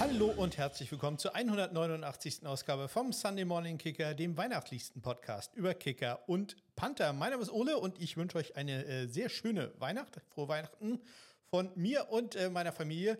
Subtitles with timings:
[0.00, 2.46] Hallo und herzlich willkommen zur 189.
[2.46, 7.12] Ausgabe vom Sunday Morning Kicker, dem weihnachtlichsten Podcast über Kicker und Panther.
[7.12, 11.02] Mein Name ist Ole und ich wünsche euch eine äh, sehr schöne Weihnacht, frohe Weihnachten
[11.50, 13.18] von mir und äh, meiner Familie.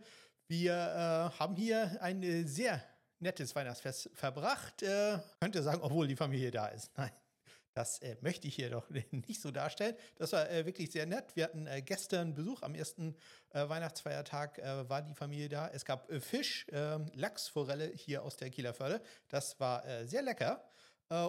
[0.48, 2.82] Wir äh, haben hier ein äh, sehr
[3.18, 4.82] nettes Weihnachtsfest verbracht.
[4.82, 6.90] Äh, könnte sagen, obwohl die Familie da ist.
[6.96, 7.10] Nein.
[7.80, 9.96] Das äh, möchte ich hier doch nicht so darstellen.
[10.16, 11.34] Das war äh, wirklich sehr nett.
[11.34, 12.60] Wir hatten äh, gestern Besuch.
[12.62, 13.16] Am ersten
[13.54, 15.66] äh, Weihnachtsfeiertag äh, war die Familie da.
[15.68, 19.00] Es gab äh, Fisch, ähm, Lachsforelle hier aus der Kieler Förde.
[19.28, 20.62] Das war sehr lecker.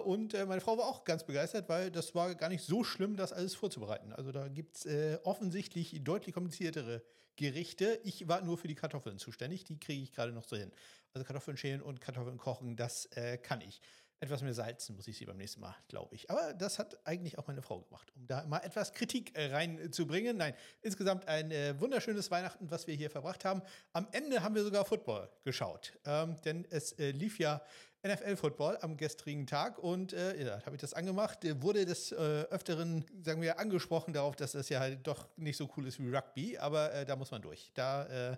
[0.04, 3.32] Und meine Frau war auch ganz begeistert, weil das war gar nicht so schlimm, das
[3.32, 4.12] alles vorzubereiten.
[4.12, 4.86] Also da gibt es
[5.24, 7.02] offensichtlich deutlich kompliziertere
[7.34, 7.98] Gerichte.
[8.04, 9.64] Ich war nur für die Kartoffeln zuständig.
[9.64, 10.70] Die kriege ich gerade noch so hin.
[11.14, 13.08] Also Kartoffeln schälen und Kartoffeln kochen, das
[13.42, 13.80] kann ich
[14.22, 16.30] etwas mehr salzen muss ich sie beim nächsten Mal, glaube ich.
[16.30, 20.36] Aber das hat eigentlich auch meine Frau gemacht, um da mal etwas Kritik äh, reinzubringen.
[20.36, 23.62] Nein, insgesamt ein äh, wunderschönes Weihnachten, was wir hier verbracht haben.
[23.92, 27.62] Am Ende haben wir sogar Football geschaut, ähm, denn es äh, lief ja
[28.06, 31.44] NFL-Football am gestrigen Tag und äh, ja, habe ich das angemacht.
[31.44, 32.14] Äh, wurde des äh,
[32.50, 36.14] Öfteren, sagen wir, angesprochen darauf, dass das ja halt doch nicht so cool ist wie
[36.14, 37.72] Rugby, aber äh, da muss man durch.
[37.74, 38.36] Da äh,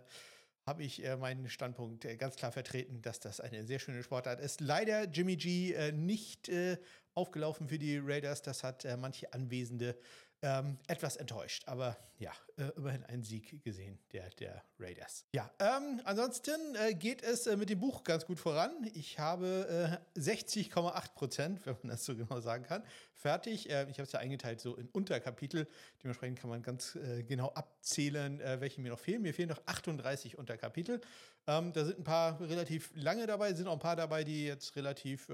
[0.67, 4.41] habe ich äh, meinen Standpunkt äh, ganz klar vertreten, dass das eine sehr schöne Sportart
[4.41, 4.61] ist.
[4.61, 6.79] Leider Jimmy G äh, nicht äh,
[7.15, 8.43] aufgelaufen für die Raiders.
[8.43, 9.97] Das hat äh, manche Anwesende
[10.45, 11.65] ähm, etwas enttäuscht.
[11.67, 15.25] Aber ja, äh, immerhin einen Sieg gesehen, der, der Raiders.
[15.33, 18.71] Ja, ähm, ansonsten äh, geht es äh, mit dem Buch ganz gut voran.
[18.95, 23.71] Ich habe 60,8 Prozent, wenn man das so genau sagen kann, fertig.
[23.71, 25.67] Äh, ich habe es ja eingeteilt so in Unterkapitel.
[26.03, 29.23] Dementsprechend kann man ganz äh, genau abzählen, welche mir noch fehlen.
[29.23, 31.01] Mir fehlen noch 38 Unterkapitel.
[31.47, 34.77] Ähm, da sind ein paar relativ lange dabei, sind auch ein paar dabei, die jetzt
[34.77, 35.29] relativ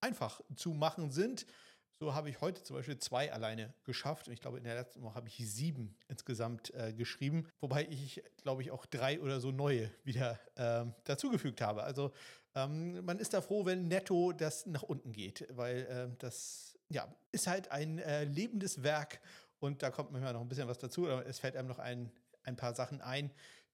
[0.00, 1.46] einfach zu machen sind.
[2.04, 4.26] So habe ich heute zum Beispiel zwei alleine geschafft.
[4.26, 7.48] Und ich glaube, in der letzten Woche habe ich sieben insgesamt äh, geschrieben.
[7.62, 11.82] Wobei ich, glaube ich, auch drei oder so neue wieder äh, dazugefügt habe.
[11.82, 12.12] Also
[12.54, 17.08] ähm, man ist da froh, wenn netto das nach unten geht, weil äh, das ja,
[17.32, 19.22] ist halt ein äh, lebendes Werk.
[19.58, 21.08] Und da kommt manchmal noch ein bisschen was dazu.
[21.08, 22.12] Aber es fällt einem noch ein,
[22.42, 23.30] ein paar Sachen ein,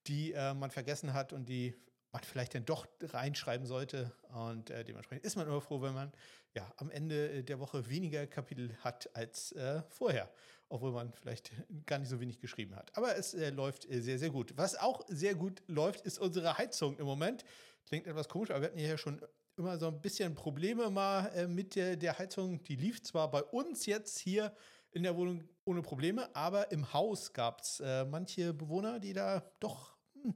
[0.07, 1.75] die äh, man vergessen hat und die
[2.13, 4.13] man vielleicht dann doch reinschreiben sollte.
[4.35, 6.13] Und äh, dementsprechend ist man immer froh, wenn man
[6.55, 10.31] ja am Ende der Woche weniger Kapitel hat als äh, vorher,
[10.69, 11.53] obwohl man vielleicht
[11.87, 12.97] gar nicht so wenig geschrieben hat.
[12.97, 14.57] Aber es äh, läuft äh, sehr, sehr gut.
[14.57, 17.45] Was auch sehr gut läuft, ist unsere Heizung im Moment.
[17.87, 19.21] Klingt etwas komisch, aber wir hatten ja schon
[19.57, 22.63] immer so ein bisschen Probleme mal äh, mit der, der Heizung.
[22.65, 24.55] Die lief zwar bei uns jetzt hier
[24.93, 29.45] in der Wohnung ohne Probleme, aber im Haus gab es äh, manche Bewohner, die da
[29.61, 30.35] doch hm,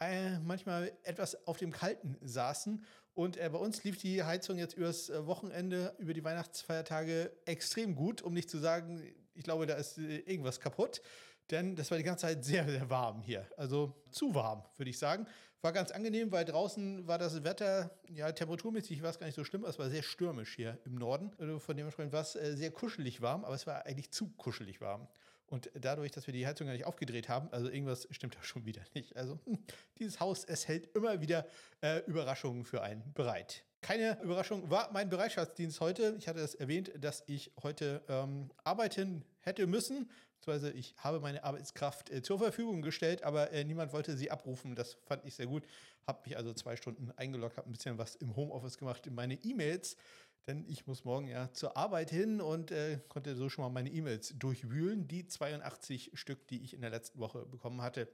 [0.00, 2.84] äh, manchmal etwas auf dem Kalten saßen.
[3.14, 7.94] Und äh, bei uns lief die Heizung jetzt übers äh, Wochenende, über die Weihnachtsfeiertage extrem
[7.94, 9.02] gut, um nicht zu sagen,
[9.34, 11.02] ich glaube, da ist äh, irgendwas kaputt.
[11.50, 13.46] Denn das war die ganze Zeit sehr, sehr warm hier.
[13.56, 15.26] Also zu warm, würde ich sagen.
[15.62, 19.44] War ganz angenehm, weil draußen war das Wetter, ja, temperaturmäßig war es gar nicht so
[19.44, 21.32] schlimm, es war sehr stürmisch hier im Norden.
[21.38, 24.80] Also von dementsprechend war es äh, sehr kuschelig warm, aber es war eigentlich zu kuschelig
[24.80, 25.06] warm.
[25.50, 28.64] Und dadurch, dass wir die Heizung gar nicht aufgedreht haben, also irgendwas stimmt da schon
[28.66, 29.16] wieder nicht.
[29.16, 29.58] Also hm,
[29.98, 31.44] dieses Haus, es hält immer wieder
[31.82, 33.64] äh, Überraschungen für einen bereit.
[33.82, 36.14] Keine Überraschung war mein Bereitschaftsdienst heute.
[36.18, 40.08] Ich hatte es erwähnt, dass ich heute ähm, arbeiten hätte müssen.
[40.38, 44.76] Beziehungsweise ich habe meine Arbeitskraft äh, zur Verfügung gestellt, aber äh, niemand wollte sie abrufen.
[44.76, 45.64] Das fand ich sehr gut.
[46.06, 49.34] Habe mich also zwei Stunden eingeloggt, habe ein bisschen was im Homeoffice gemacht in meine
[49.34, 49.96] E-Mails
[50.46, 53.90] denn ich muss morgen ja zur Arbeit hin und äh, konnte so schon mal meine
[53.90, 55.06] E-Mails durchwühlen.
[55.08, 58.08] Die 82 Stück, die ich in der letzten Woche bekommen hatte.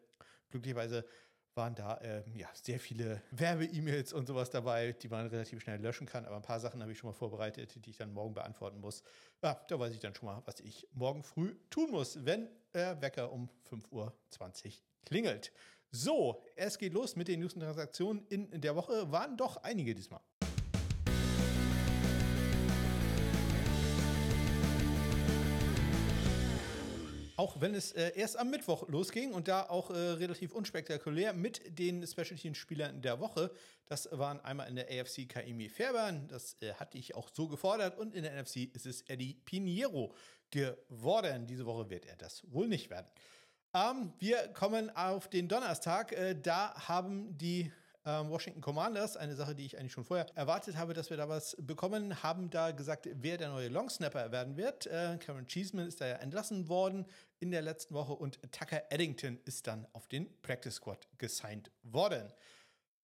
[0.50, 1.04] Glücklicherweise
[1.56, 6.06] waren da äh, ja, sehr viele Werbe-E-Mails und sowas dabei, die man relativ schnell löschen
[6.06, 6.26] kann.
[6.26, 9.03] Aber ein paar Sachen habe ich schon mal vorbereitet, die ich dann morgen beantworten muss.
[9.43, 13.00] Ja, da weiß ich dann schon mal, was ich morgen früh tun muss, wenn der
[13.00, 14.12] Wecker um 5.20 Uhr
[15.06, 15.53] klingelt.
[15.91, 19.10] So, es geht los mit den News und Transaktionen in der Woche.
[19.10, 20.20] Waren doch einige diesmal.
[27.47, 31.79] Auch wenn es äh, erst am Mittwoch losging und da auch äh, relativ unspektakulär mit
[31.79, 33.53] den Specialty-Spielern der Woche.
[33.87, 37.99] Das waren einmal in der AFC Kaimi Fairbairn, das äh, hatte ich auch so gefordert.
[37.99, 40.12] Und in der NFC ist es Eddie Pinheiro
[40.50, 41.47] geworden.
[41.47, 43.06] Diese Woche wird er das wohl nicht werden.
[43.73, 46.11] Ähm, wir kommen auf den Donnerstag.
[46.11, 47.70] Äh, da haben die
[48.06, 51.29] ähm, Washington Commanders, eine Sache, die ich eigentlich schon vorher erwartet habe, dass wir da
[51.29, 54.87] was bekommen, haben da gesagt, wer der neue Longsnapper werden wird.
[54.87, 57.05] Äh, Cameron Cheeseman ist da ja entlassen worden
[57.41, 62.32] in der letzten Woche und Tucker Eddington ist dann auf den Practice Squad gesigned worden.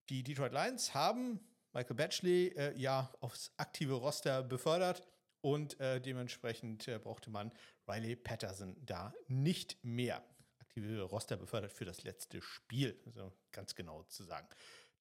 [0.08, 1.40] Die Detroit Lions haben
[1.72, 5.02] Michael Batchley äh, ja aufs aktive Roster befördert
[5.40, 7.50] und äh, dementsprechend äh, brauchte man
[7.88, 10.22] Riley Patterson da nicht mehr
[10.60, 14.46] aktive Roster befördert für das letzte Spiel, also ganz genau zu sagen.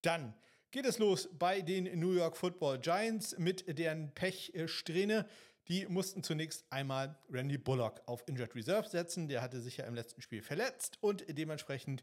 [0.02, 0.34] Dann
[0.70, 5.26] geht es los bei den New York Football Giants mit deren Pechsträhne.
[5.68, 9.28] Die mussten zunächst einmal Randy Bullock auf Injured Reserve setzen.
[9.28, 12.02] Der hatte sich ja im letzten Spiel verletzt und dementsprechend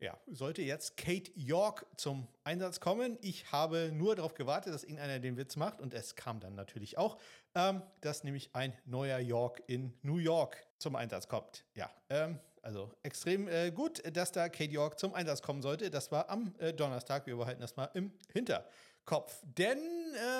[0.00, 3.18] ja, sollte jetzt Kate York zum Einsatz kommen.
[3.20, 6.96] Ich habe nur darauf gewartet, dass irgendeiner den Witz macht und es kam dann natürlich
[6.96, 7.18] auch,
[7.54, 11.64] ähm, dass nämlich ein neuer York in New York zum Einsatz kommt.
[11.74, 15.90] Ja, ähm, also extrem äh, gut, dass da Kate York zum Einsatz kommen sollte.
[15.90, 17.26] Das war am äh, Donnerstag.
[17.26, 19.42] Wir behalten das mal im Hinterkopf.
[19.44, 19.78] Denn,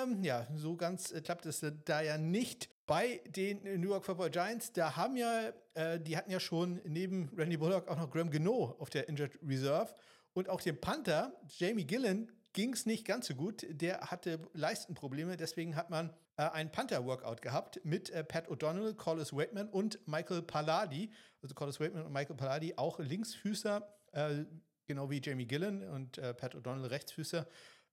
[0.03, 4.29] ähm, ja, so ganz äh, klappt es da ja nicht bei den New York Football
[4.29, 4.71] Giants.
[4.73, 8.75] Da haben ja, äh, die hatten ja schon neben Randy Bullock auch noch Graham Gano
[8.79, 9.93] auf der Injured Reserve.
[10.33, 13.65] Und auch dem Panther, Jamie Gillen, ging es nicht ganz so gut.
[13.69, 15.37] Der hatte Leistenprobleme.
[15.37, 20.41] Deswegen hat man äh, ein Panther-Workout gehabt mit äh, Pat O'Donnell, Collis Waitman und Michael
[20.41, 21.11] Palladi.
[21.43, 24.45] Also Collis Waitman und Michael Palladi, auch Linksfüßer, äh,
[24.87, 27.45] genau wie Jamie Gillen und äh, Pat O'Donnell Rechtsfüßer.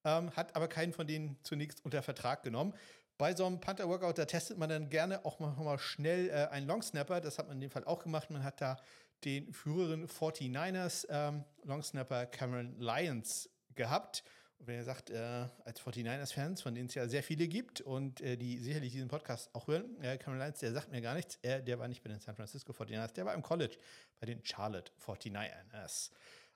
[0.05, 2.75] Ähm, hat aber keinen von denen zunächst unter Vertrag genommen.
[3.19, 6.67] Bei so einem Panther-Workout, da testet man dann gerne auch mal, mal schnell äh, einen
[6.67, 7.21] Longsnapper.
[7.21, 8.31] Das hat man in dem Fall auch gemacht.
[8.31, 8.79] Man hat da
[9.25, 14.25] den früheren 49ers ähm, Longsnapper Cameron Lyons gehabt.
[14.66, 18.58] Ihr sagt, äh, als 49ers-Fans, von denen es ja sehr viele gibt und äh, die
[18.58, 21.38] sicherlich diesen Podcast auch hören, äh, Cameron Lyons, der sagt mir gar nichts.
[21.43, 23.76] Er, der war nicht bei den San Francisco 49ers, der war im College
[24.20, 26.10] bei den Charlotte 49ers.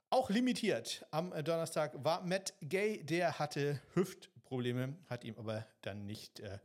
[0.09, 6.39] Auch limitiert am Donnerstag war Matt Gay, der hatte Hüftprobleme, hat ihm aber dann nicht
[6.39, 6.59] äh,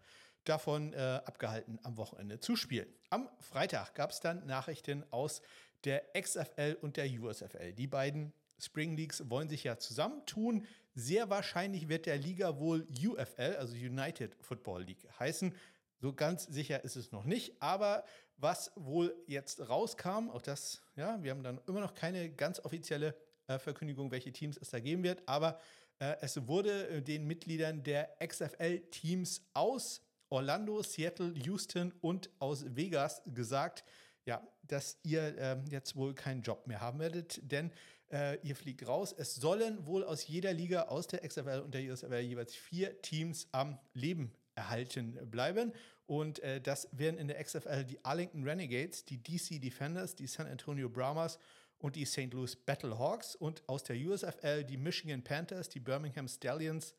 [0.44, 2.88] davon äh, abgehalten, am Wochenende zu spielen.
[3.10, 5.40] Am Freitag gab es dann Nachrichten aus
[5.84, 7.72] der XFL und der USFL.
[7.72, 10.66] Die beiden Spring Leagues wollen sich ja zusammentun.
[10.94, 15.54] Sehr wahrscheinlich wird der Liga wohl UFL, also United Football League, heißen.
[16.00, 17.60] So ganz sicher ist es noch nicht.
[17.60, 18.04] Aber
[18.36, 23.14] was wohl jetzt rauskam, auch das, ja, wir haben dann immer noch keine ganz offizielle
[23.48, 25.22] äh, Verkündigung, welche Teams es da geben wird.
[25.26, 25.58] Aber
[25.98, 33.22] äh, es wurde äh, den Mitgliedern der XFL-Teams aus Orlando, Seattle, Houston und aus Vegas
[33.26, 33.84] gesagt,
[34.24, 37.72] ja, dass ihr äh, jetzt wohl keinen Job mehr haben werdet, denn
[38.12, 39.14] äh, ihr fliegt raus.
[39.16, 43.48] Es sollen wohl aus jeder Liga, aus der XFL und der USFL jeweils vier Teams
[43.52, 45.72] am Leben erhalten bleiben.
[46.06, 50.46] Und äh, das wären in der XFL die Arlington Renegades, die DC Defenders, die San
[50.46, 51.38] Antonio Brahmas
[51.78, 52.32] und die St.
[52.32, 53.36] Louis Battlehawks.
[53.36, 56.94] Und aus der USFL die Michigan Panthers, die Birmingham Stallions,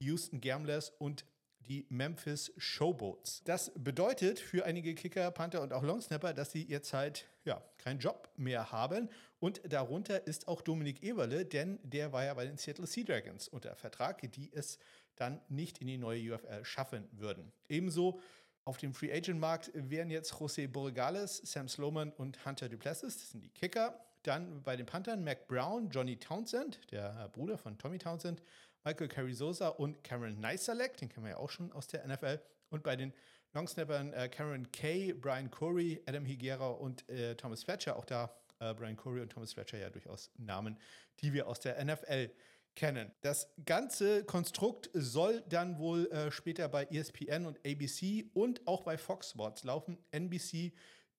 [0.00, 1.24] die Houston Gamblers und
[1.60, 3.42] die Memphis Showboats.
[3.44, 8.00] Das bedeutet für einige Kicker, Panther und auch Longsnapper, dass sie jetzt halt ja, keinen
[8.00, 9.08] Job mehr haben.
[9.38, 13.48] Und darunter ist auch Dominik Eberle, denn der war ja bei den Seattle Sea Dragons
[13.48, 14.78] unter Vertrag, die es
[15.16, 17.52] dann nicht in die neue UFL schaffen würden.
[17.68, 18.20] Ebenso
[18.64, 23.30] auf dem Free Agent Markt wären jetzt José Borregales, Sam Sloman und Hunter Duplessis, das
[23.30, 23.98] sind die Kicker.
[24.22, 28.42] Dann bei den Panthern Mac Brown, Johnny Townsend, der Bruder von Tommy Townsend,
[28.84, 32.40] Michael Carrizosa und Cameron Neiselek, den kennen wir ja auch schon aus der NFL.
[32.70, 33.12] Und bei den
[33.52, 37.96] Longsnappern äh, Cameron Kay, Brian Corey, Adam Higuera und äh, Thomas Fletcher.
[37.96, 40.78] Auch da äh, Brian Corey und Thomas Fletcher ja durchaus Namen,
[41.20, 42.30] die wir aus der NFL
[42.76, 43.10] kennen.
[43.22, 48.96] Das ganze Konstrukt soll dann wohl äh, später bei ESPN und ABC und auch bei
[48.96, 49.98] Fox Sports laufen.
[50.12, 50.72] NBC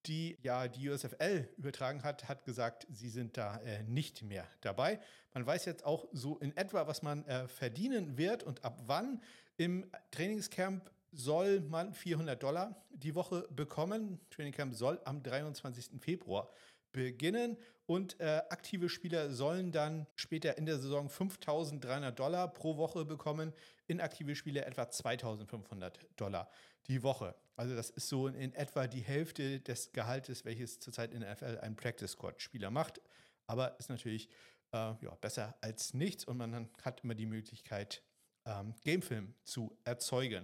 [0.07, 4.99] die ja die USFL übertragen hat, hat gesagt, sie sind da äh, nicht mehr dabei.
[5.33, 9.21] Man weiß jetzt auch so in etwa, was man äh, verdienen wird und ab wann.
[9.57, 14.19] Im Trainingscamp soll man 400 Dollar die Woche bekommen.
[14.30, 16.02] Trainingcamp soll am 23.
[16.02, 16.49] Februar
[16.92, 23.06] beginnen und äh, aktive Spieler sollen dann später in der Saison 5.300 Dollar pro Woche
[23.06, 23.54] bekommen,
[23.87, 26.49] inaktive Spieler etwa 2.500 Dollar
[26.87, 27.35] die Woche.
[27.61, 31.59] Also das ist so in etwa die Hälfte des Gehaltes, welches zurzeit in der NFL
[31.61, 32.99] ein Practice Squad Spieler macht,
[33.45, 34.30] aber ist natürlich
[34.73, 38.01] äh, ja, besser als nichts und man hat immer die Möglichkeit,
[38.45, 40.44] ähm, Gamefilm zu erzeugen.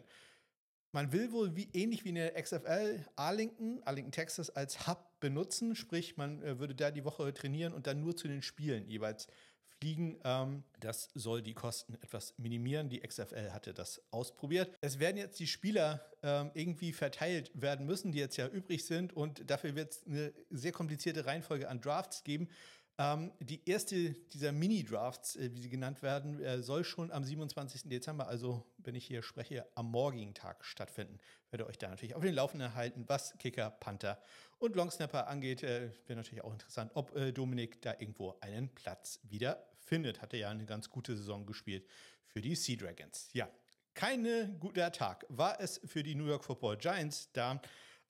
[0.91, 5.75] Man will wohl wie ähnlich wie in der XFL Arlington, Arlington, Texas als Hub benutzen,
[5.75, 9.27] sprich man äh, würde da die Woche trainieren und dann nur zu den Spielen jeweils
[9.79, 10.17] fliegen.
[10.23, 12.89] Ähm, das soll die Kosten etwas minimieren.
[12.89, 14.75] Die XFL hatte das ausprobiert.
[14.81, 19.13] Es werden jetzt die Spieler ähm, irgendwie verteilt werden müssen, die jetzt ja übrig sind
[19.13, 22.49] und dafür wird es eine sehr komplizierte Reihenfolge an Drafts geben.
[22.99, 27.89] Ähm, die erste dieser Mini-Drafts, äh, wie sie genannt werden, äh, soll schon am 27.
[27.89, 31.19] Dezember, also wenn ich hier spreche, am morgigen Tag stattfinden.
[31.51, 34.19] Werde euch da natürlich auf den Laufenden halten, was Kicker, Panther
[34.59, 35.63] und Longsnapper angeht.
[35.63, 40.21] Äh, Wäre natürlich auch interessant, ob äh, Dominik da irgendwo einen Platz wieder findet.
[40.21, 41.85] Hatte ja eine ganz gute Saison gespielt
[42.25, 43.29] für die Sea Dragons.
[43.33, 43.49] Ja,
[43.93, 47.61] kein guter Tag war es für die New York Football Giants da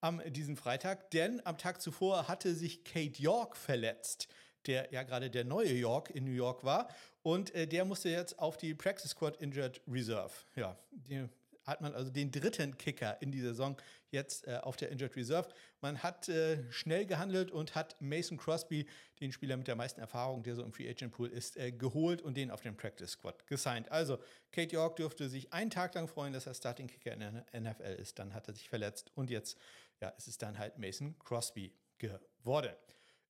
[0.01, 4.27] am diesem Freitag, denn am Tag zuvor hatte sich Kate York verletzt
[4.68, 6.89] der ja gerade der neue York in New York war.
[7.24, 10.34] Und äh, der musste jetzt auf die Practice Squad Injured Reserve.
[10.56, 11.27] Ja, die
[11.67, 13.77] hat man also den dritten Kicker in die Saison
[14.09, 15.50] jetzt äh, auf der Injured Reserve.
[15.81, 18.88] Man hat äh, schnell gehandelt und hat Mason Crosby,
[19.19, 22.21] den Spieler mit der meisten Erfahrung, der so im Free Agent Pool ist, äh, geholt
[22.21, 23.91] und den auf dem Practice Squad gesigned.
[23.91, 24.17] Also
[24.51, 28.01] Kate York dürfte sich einen Tag lang freuen, dass er Starting Kicker in der NFL
[28.01, 28.17] ist.
[28.17, 29.57] Dann hat er sich verletzt und jetzt
[30.01, 32.74] ja, ist es dann halt Mason Crosby geworden.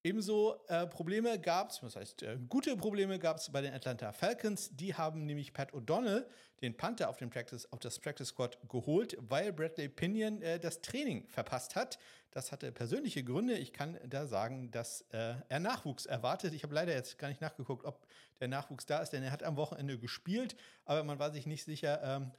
[0.07, 4.13] Ebenso äh, Probleme gab es, was heißt äh, gute Probleme gab es bei den Atlanta
[4.13, 4.69] Falcons.
[4.73, 6.25] Die haben nämlich Pat O'Donnell,
[6.61, 10.79] den Panther auf, den Practice, auf das Practice Squad geholt, weil Bradley Pinion äh, das
[10.79, 11.99] Training verpasst hat.
[12.31, 13.57] Das hatte persönliche Gründe.
[13.57, 16.53] Ich kann da sagen, dass äh, er Nachwuchs erwartet.
[16.53, 18.07] Ich habe leider jetzt gar nicht nachgeguckt, ob
[18.39, 21.65] der Nachwuchs da ist, denn er hat am Wochenende gespielt, aber man war sich nicht
[21.65, 22.01] sicher.
[22.01, 22.31] Ähm,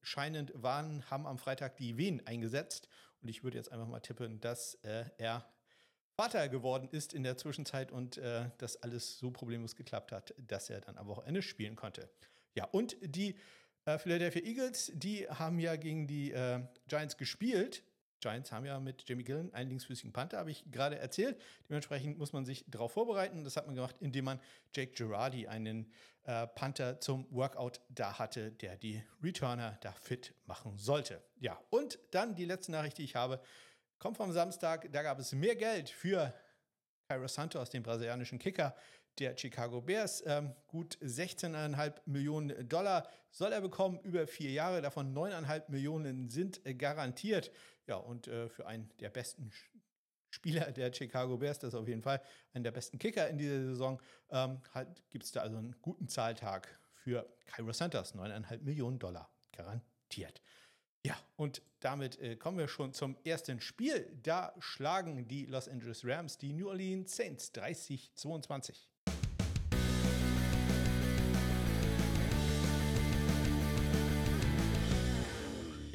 [0.00, 2.88] anscheinend waren, haben am Freitag die Wehen eingesetzt.
[3.20, 5.44] Und ich würde jetzt einfach mal tippen, dass äh, er
[6.16, 10.70] Vater geworden ist in der Zwischenzeit und äh, das alles so problemlos geklappt hat, dass
[10.70, 12.08] er dann am Wochenende spielen konnte.
[12.54, 13.34] Ja, und die
[13.84, 17.82] äh, Philadelphia Eagles, die haben ja gegen die äh, Giants gespielt.
[18.20, 21.38] Giants haben ja mit Jimmy Gillen einen linksfüßigen Panther, habe ich gerade erzählt.
[21.68, 23.44] Dementsprechend muss man sich darauf vorbereiten.
[23.44, 24.40] Das hat man gemacht, indem man
[24.74, 25.92] Jake Girardi, einen
[26.22, 31.20] äh, Panther zum Workout da hatte, der die Returner da fit machen sollte.
[31.40, 33.40] Ja, und dann die letzte Nachricht, die ich habe.
[34.04, 36.34] Kommt vom Samstag, da gab es mehr Geld für
[37.08, 38.76] Cairo Santos, den brasilianischen Kicker
[39.18, 40.22] der Chicago Bears.
[40.26, 44.82] Ähm, gut 16,5 Millionen Dollar soll er bekommen über vier Jahre.
[44.82, 47.50] Davon 9,5 Millionen sind äh, garantiert.
[47.86, 49.50] Ja, und äh, für einen der besten
[50.28, 52.20] Spieler der Chicago Bears, das ist auf jeden Fall
[52.52, 54.60] einer der besten Kicker in dieser Saison, ähm,
[55.08, 58.14] gibt es da also einen guten Zahltag für Cairo Santos.
[58.14, 60.42] 9,5 Millionen Dollar garantiert.
[61.06, 64.10] Ja, und damit äh, kommen wir schon zum ersten Spiel.
[64.22, 68.74] Da schlagen die Los Angeles Rams die New Orleans Saints 30-22.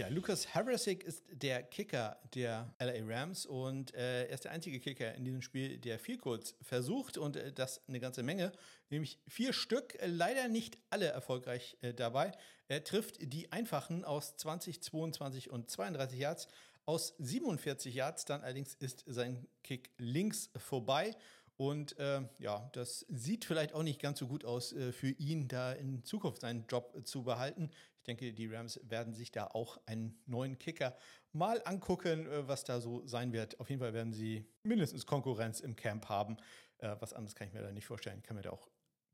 [0.10, 5.14] Lucas Harasik ist der Kicker der LA Rams und äh, er ist der einzige Kicker
[5.14, 8.52] in diesem Spiel, der viel kurz versucht und äh, das eine ganze Menge,
[8.90, 12.32] nämlich vier Stück, äh, leider nicht alle erfolgreich äh, dabei.
[12.68, 16.48] Er trifft die einfachen aus 20, 22 und 32 Yards.
[16.86, 21.16] Aus 47 Yards dann allerdings ist sein Kick links vorbei.
[21.60, 25.50] Und äh, ja, das sieht vielleicht auch nicht ganz so gut aus äh, für ihn,
[25.50, 27.70] da in Zukunft seinen Job äh, zu behalten.
[28.00, 30.96] Ich denke, die Rams werden sich da auch einen neuen Kicker
[31.32, 33.60] mal angucken, äh, was da so sein wird.
[33.60, 36.38] Auf jeden Fall werden sie mindestens Konkurrenz im Camp haben.
[36.80, 38.20] Äh, was anderes kann ich mir da nicht vorstellen.
[38.20, 38.68] Ich kann mir da auch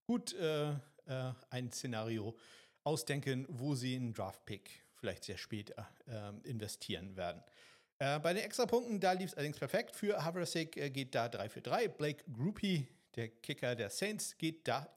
[0.07, 0.73] gut äh,
[1.49, 2.35] ein Szenario
[2.83, 5.71] ausdenken, wo sie einen Draft-Pick vielleicht sehr spät
[6.43, 7.43] investieren werden.
[7.97, 9.95] Äh, bei den Extrapunkten, da lief es allerdings perfekt.
[9.95, 11.87] Für Havrasik äh, geht da 3 für 3.
[11.89, 14.93] Blake Groupie, der Kicker der Saints, geht da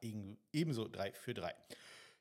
[0.53, 1.55] ebenso 3 für 3.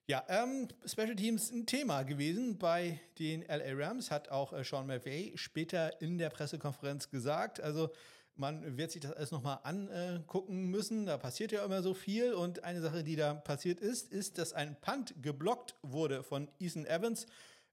[0.10, 4.88] Ja, ähm, Special Teams ein Thema gewesen bei den LA Rams, hat auch äh, Sean
[4.88, 7.60] McVay später in der Pressekonferenz gesagt.
[7.60, 7.90] Also
[8.38, 11.08] man wird sich das alles nochmal angucken müssen.
[11.08, 12.34] Da passiert ja immer so viel.
[12.34, 16.86] Und eine Sache, die da passiert ist, ist, dass ein Punt geblockt wurde von Ethan
[16.86, 17.26] Evans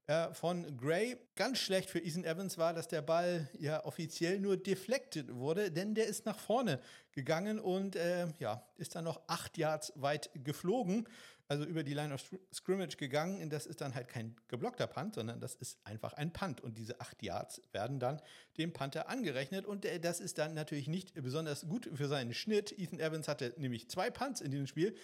[0.07, 1.17] äh, von Gray.
[1.35, 5.95] Ganz schlecht für Ethan Evans war, dass der Ball ja offiziell nur deflected wurde, denn
[5.95, 6.79] der ist nach vorne
[7.11, 11.07] gegangen und äh, ja, ist dann noch acht Yards weit geflogen,
[11.47, 12.21] also über die Line of
[12.53, 13.41] Scrimmage gegangen.
[13.41, 16.61] Und das ist dann halt kein geblockter Punt, sondern das ist einfach ein Punt.
[16.61, 18.21] Und diese acht Yards werden dann
[18.57, 19.65] dem Panther angerechnet.
[19.65, 22.77] Und äh, das ist dann natürlich nicht besonders gut für seinen Schnitt.
[22.77, 24.95] Ethan Evans hatte nämlich zwei Punts in diesem Spiel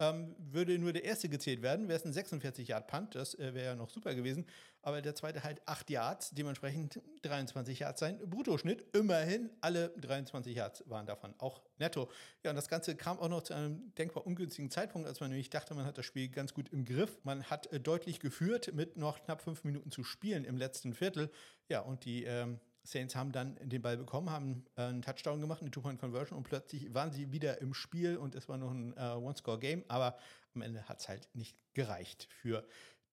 [0.00, 3.54] ähm, würde nur der erste gezählt werden, wäre es ein 46 Yard Punt, das äh,
[3.54, 4.46] wäre ja noch super gewesen,
[4.82, 8.84] aber der zweite halt 8 Yards, dementsprechend 23 Yards sein Bruttoschnitt.
[8.94, 12.10] Immerhin alle 23 Yards waren davon auch netto.
[12.42, 15.48] Ja, und das Ganze kam auch noch zu einem denkbar ungünstigen Zeitpunkt, als man nämlich
[15.48, 17.18] dachte, man hat das Spiel ganz gut im Griff.
[17.24, 21.30] Man hat äh, deutlich geführt mit noch knapp fünf Minuten zu spielen im letzten Viertel.
[21.68, 25.62] Ja, und die ähm, Saints haben dann den Ball bekommen, haben äh, einen Touchdown gemacht,
[25.62, 29.14] eine Two-Point-Conversion und plötzlich waren sie wieder im Spiel und es war noch ein äh,
[29.14, 30.16] One-Score-Game, aber
[30.54, 32.64] am Ende hat es halt nicht gereicht für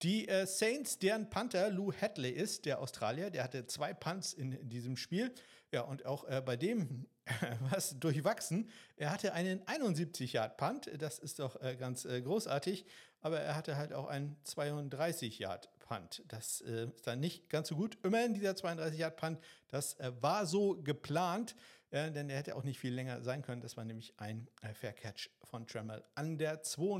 [0.01, 4.67] die äh, Saints, deren Panther Lou Hadley ist, der Australier, der hatte zwei Punts in
[4.67, 5.31] diesem Spiel.
[5.71, 7.05] Ja, und auch äh, bei dem
[7.69, 8.69] was durchwachsen.
[8.97, 12.85] Er hatte einen 71 Yard Punt, das ist doch äh, ganz äh, großartig,
[13.21, 16.24] aber er hatte halt auch einen 32 Yard Punt.
[16.29, 17.98] Das äh, ist dann nicht ganz so gut.
[18.01, 21.53] Immerhin dieser 32 Yard Punt, das äh, war so geplant,
[21.89, 23.62] äh, denn er hätte auch nicht viel länger sein können.
[23.62, 26.95] Das war nämlich ein äh, Fair Catch von Tremmel an der, 2,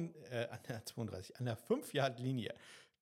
[0.50, 2.54] an der 32, an der 5 Yard Linie.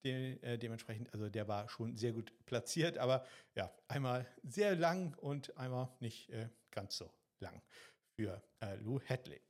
[0.04, 5.16] De, äh, dementsprechend, also der war schon sehr gut platziert, aber ja, einmal sehr lang
[5.18, 7.60] und einmal nicht äh, ganz so lang
[8.14, 9.40] für äh, Lou Hadley.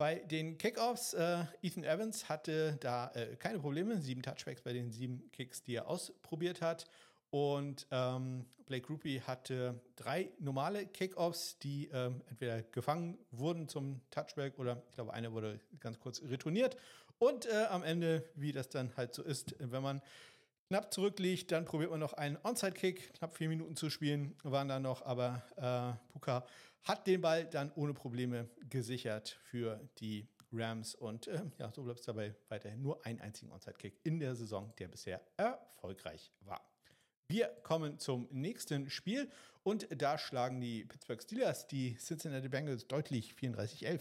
[0.00, 4.90] Bei den Kickoffs, äh, Ethan Evans hatte da äh, keine Probleme, sieben Touchbacks bei den
[4.90, 6.86] sieben Kicks, die er ausprobiert hat.
[7.28, 14.58] Und ähm, Blake Rupi hatte drei normale Kickoffs, die ähm, entweder gefangen wurden zum Touchback
[14.58, 16.78] oder ich glaube, eine wurde ganz kurz retourniert.
[17.18, 20.00] Und äh, am Ende, wie das dann halt so ist, wenn man
[20.68, 24.80] knapp zurückliegt, dann probiert man noch einen Onside-Kick, knapp vier Minuten zu spielen, waren da
[24.80, 26.46] noch, aber äh, Puka
[26.82, 32.00] hat den Ball dann ohne Probleme gesichert für die Rams und äh, ja, so bleibt
[32.00, 36.60] es dabei weiterhin nur einen einzigen Onside-Kick in der Saison, der bisher erfolgreich war.
[37.28, 39.30] Wir kommen zum nächsten Spiel
[39.62, 44.00] und da schlagen die Pittsburgh Steelers die Cincinnati Bengals deutlich 34-11.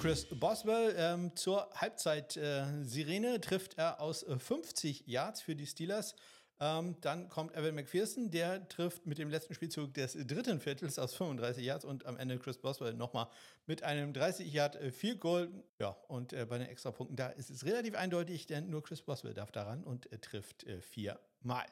[0.00, 6.14] Chris Boswell ähm, zur Halbzeit-Sirene äh, trifft er aus 50 Yards für die Steelers.
[6.60, 11.14] Ähm, dann kommt Evan McPherson, der trifft mit dem letzten Spielzug des dritten Viertels aus
[11.14, 13.26] 35 Yards und am Ende Chris Boswell nochmal
[13.66, 15.50] mit einem 30 Yard äh, Field Goal.
[15.80, 19.34] Ja, und äh, bei den Extrapunkten da ist es relativ eindeutig, denn nur Chris Boswell
[19.34, 21.66] darf daran und äh, trifft äh, viermal.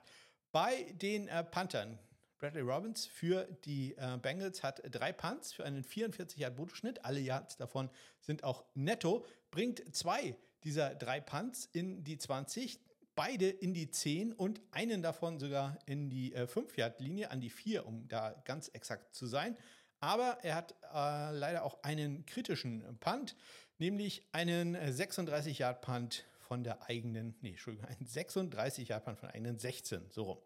[0.50, 1.96] Bei den äh, Panthern
[2.38, 7.04] Bradley Robbins für die äh, Bengals hat drei Punts für einen 44 Yard Bruttoschnitt.
[7.04, 7.90] Alle Yards davon
[8.20, 9.24] sind auch netto.
[9.50, 12.80] Bringt zwei dieser drei Punts in die 20
[13.14, 17.86] beide in die 10 und einen davon sogar in die äh, 5-Yard-Linie, an die 4,
[17.86, 19.56] um da ganz exakt zu sein.
[20.00, 23.34] Aber er hat äh, leider auch einen kritischen Punt,
[23.78, 30.24] nämlich einen 36-Yard-Punt von der eigenen, nee, Entschuldigung, einen 36-Yard-Punt von der eigenen 16, so
[30.24, 30.38] rum.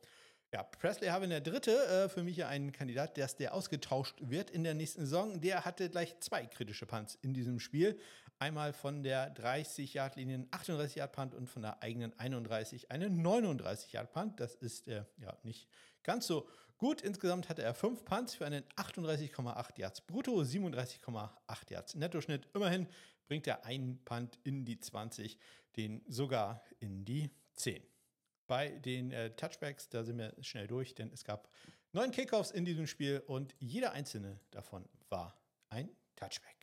[0.53, 4.17] Ja, Presley habe in der dritte, äh, für mich ja ein Kandidat, der, der ausgetauscht
[4.21, 5.41] wird in der nächsten Saison.
[5.41, 8.01] Der hatte gleich zwei kritische Punts in diesem Spiel.
[8.41, 14.41] Einmal von der 30-Yard-Linie 38-Yard-Punt und von der eigenen 31 eine 39-Yard-Punt.
[14.41, 15.69] Das ist äh, ja nicht
[16.03, 17.01] ganz so gut.
[17.01, 21.29] Insgesamt hatte er fünf Punts für einen 38,8 Yards brutto, 37,8
[21.71, 22.49] Yards Nettoschnitt.
[22.55, 22.89] Immerhin
[23.29, 25.39] bringt er einen Punt in die 20,
[25.77, 27.90] den sogar in die 10.
[28.51, 31.49] Bei den äh, Touchbacks, da sind wir schnell durch, denn es gab
[31.93, 36.57] neun Kickoffs in diesem Spiel und jeder einzelne davon war ein Touchback.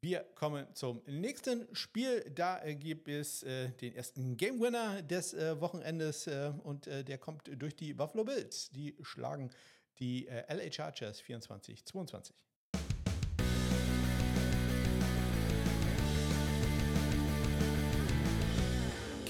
[0.00, 2.20] Wir kommen zum nächsten Spiel.
[2.36, 7.18] Da äh, gibt es äh, den ersten Game Winner des äh, Wochenendes äh, und der
[7.18, 8.70] kommt durch die Buffalo Bills.
[8.70, 9.50] Die schlagen
[9.98, 12.30] die LA Chargers 24-22.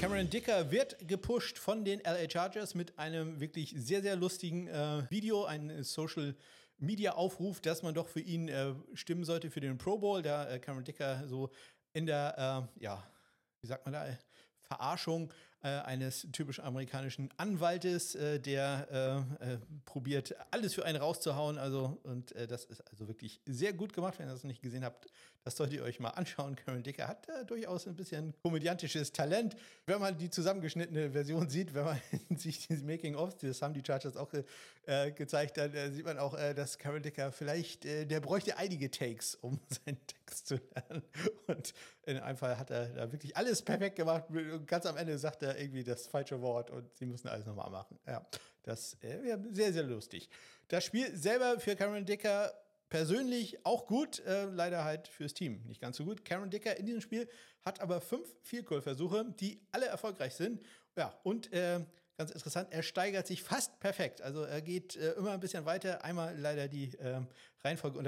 [0.01, 5.03] Cameron Dicker wird gepusht von den LA Chargers mit einem wirklich sehr, sehr lustigen äh,
[5.11, 6.37] Video, ein Social
[6.79, 10.49] Media Aufruf, dass man doch für ihn äh, stimmen sollte für den Pro Bowl, da
[10.49, 11.51] äh, Cameron Dicker so
[11.95, 13.03] in der, äh, ja,
[13.61, 14.07] wie sagt man da,
[14.61, 21.59] Verarschung äh, eines typisch amerikanischen Anwaltes, äh, der äh, äh, probiert, alles für einen rauszuhauen.
[21.59, 24.19] Also, und äh, das ist also wirklich sehr gut gemacht.
[24.19, 25.07] Wenn ihr das nicht gesehen habt,
[25.43, 26.55] das solltet ihr euch mal anschauen.
[26.55, 29.57] Karen Dicker hat durchaus ein bisschen komödiantisches Talent.
[29.87, 32.01] Wenn man die zusammengeschnittene Version sieht, wenn man
[32.37, 34.31] sich diese Making-ofs, das haben die Chargers auch
[35.17, 39.99] gezeigt, dann sieht man auch, dass Karen Dicker vielleicht, der bräuchte einige Takes, um seinen
[40.07, 41.03] Text zu lernen.
[41.47, 41.75] Und
[42.07, 44.25] in einem Fall hat er da wirklich alles perfekt gemacht.
[44.67, 47.99] Ganz am Ende sagt er irgendwie das falsche Wort und sie müssen alles nochmal machen.
[48.07, 48.27] Ja,
[48.63, 50.29] das äh, wäre sehr, sehr lustig.
[50.69, 52.53] Das Spiel selber für Cameron Dicker
[52.89, 56.25] persönlich auch gut, äh, leider halt fürs Team nicht ganz so gut.
[56.25, 57.29] Cameron Dicker in diesem Spiel
[57.65, 60.63] hat aber fünf Field Goal Versuche, die alle erfolgreich sind.
[60.97, 61.81] Ja, und äh,
[62.17, 64.23] ganz interessant, er steigert sich fast perfekt.
[64.23, 66.05] Also er geht äh, immer ein bisschen weiter.
[66.05, 67.21] Einmal leider die äh,
[67.63, 67.99] Reihenfolge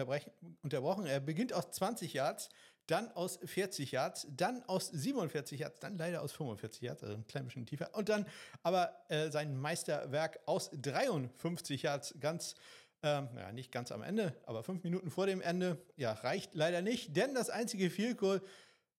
[0.63, 1.07] unterbrochen.
[1.07, 2.49] Er beginnt aus 20 Yards,
[2.91, 7.27] dann aus 40 Yards, dann aus 47 Yards, dann leider aus 45 Yards, also ein
[7.27, 7.95] klein bisschen tiefer.
[7.95, 8.27] Und dann
[8.63, 12.55] aber äh, sein Meisterwerk aus 53 Yards, ganz,
[13.03, 15.79] ähm, ja, nicht ganz am Ende, aber fünf Minuten vor dem Ende.
[15.97, 18.43] Ja, reicht leider nicht, denn das einzige Field Goal,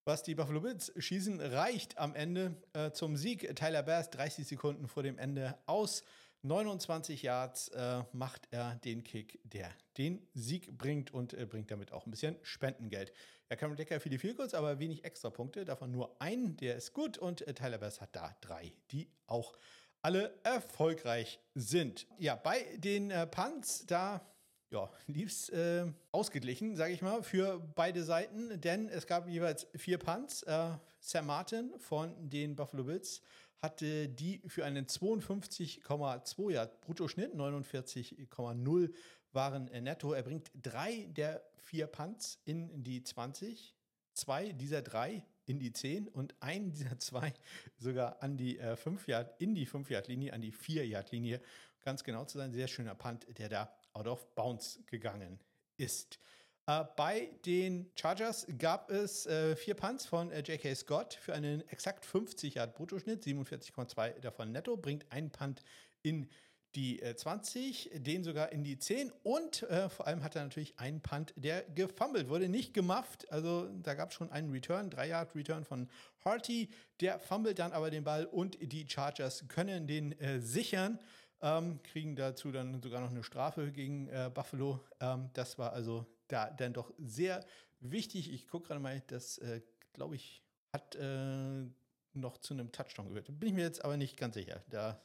[0.06, 3.56] was die Buffalo Bills schießen, reicht am Ende äh, zum Sieg.
[3.56, 6.04] Tyler Bass 30 Sekunden vor dem Ende aus
[6.44, 11.92] 29 Yards äh, macht er den Kick, der den Sieg bringt und äh, bringt damit
[11.92, 13.14] auch ein bisschen Spendengeld.
[13.52, 15.66] Ja, Cameron Decker viele viel kurz, aber wenig extra Punkte.
[15.66, 17.18] Davon nur ein, der ist gut.
[17.18, 19.58] Und äh, Tyler Bass hat da drei, die auch
[20.02, 22.08] alle erfolgreich sind.
[22.18, 24.26] Ja, bei den äh, Punts, da
[24.70, 29.98] ja, es äh, ausgeglichen, sage ich mal, für beide Seiten, denn es gab jeweils vier
[29.98, 30.44] Punts.
[30.44, 30.70] Äh,
[31.02, 33.22] Sam Martin von den Buffalo Bills
[33.62, 38.94] hatte die für einen 52,2 Yard Bruttoschnitt, 49,0
[39.34, 40.14] waren äh, netto.
[40.14, 43.76] Er bringt drei der vier Punts in die 20,
[44.14, 47.34] zwei dieser drei in die 10 und einen dieser zwei
[47.78, 51.12] sogar an die äh, 5 Yard, in die 5 Yard Linie, an die 4 Yard
[51.12, 51.42] Linie.
[51.84, 55.40] Ganz genau zu sein, sehr schöner Punt, der da out of bounds gegangen
[55.78, 56.20] ist.
[56.68, 60.76] Äh, bei den Chargers gab es äh, vier Punts von äh, J.K.
[60.76, 65.64] Scott für einen exakt 50 Yard Bruttoschnitt, 47,2 davon netto, bringt einen Punt
[66.04, 66.30] in die
[66.74, 71.02] 20, äh, den sogar in die 10 und äh, vor allem hat er natürlich einen
[71.02, 73.32] Punt, der gefummelt wurde, nicht gemufft.
[73.32, 75.90] Also da gab es schon einen Return, 3 Yard Return von
[76.24, 81.00] Harty, der fummelt dann aber den Ball und die Chargers können den äh, sichern.
[81.44, 84.80] Ähm, kriegen dazu dann sogar noch eine Strafe gegen äh, Buffalo.
[85.00, 87.44] Ähm, das war also da dann doch sehr
[87.80, 88.32] wichtig.
[88.32, 89.62] Ich gucke gerade mal, das äh,
[89.94, 91.66] glaube ich hat äh,
[92.14, 93.28] noch zu einem Touchdown gehört.
[93.40, 94.64] Bin ich mir jetzt aber nicht ganz sicher.
[94.70, 95.02] Da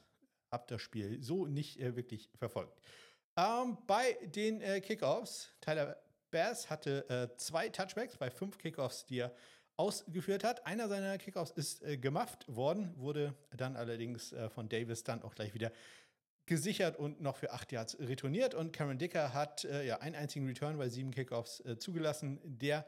[0.51, 2.79] habe das Spiel so nicht äh, wirklich verfolgt.
[3.35, 5.97] Ähm, bei den äh, Kickoffs, Tyler
[6.31, 9.35] Bass hatte äh, zwei Touchbacks bei fünf Kickoffs, die er
[9.77, 10.65] ausgeführt hat.
[10.65, 15.35] Einer seiner Kickoffs ist äh, gemacht worden, wurde dann allerdings äh, von Davis dann auch
[15.35, 15.71] gleich wieder
[16.47, 18.55] gesichert und noch für acht Yards retourniert.
[18.55, 22.39] Und Cameron Dicker hat äh, ja einen einzigen Return bei sieben Kickoffs äh, zugelassen.
[22.43, 22.85] Der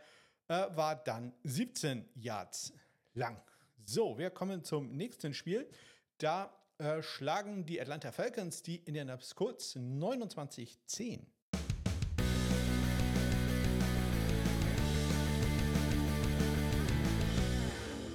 [0.47, 2.73] war dann 17 Yards
[3.13, 3.39] lang.
[3.83, 5.69] So, wir kommen zum nächsten Spiel.
[6.17, 11.19] Da äh, schlagen die Atlanta Falcons die Indianapolis Colts 29-10.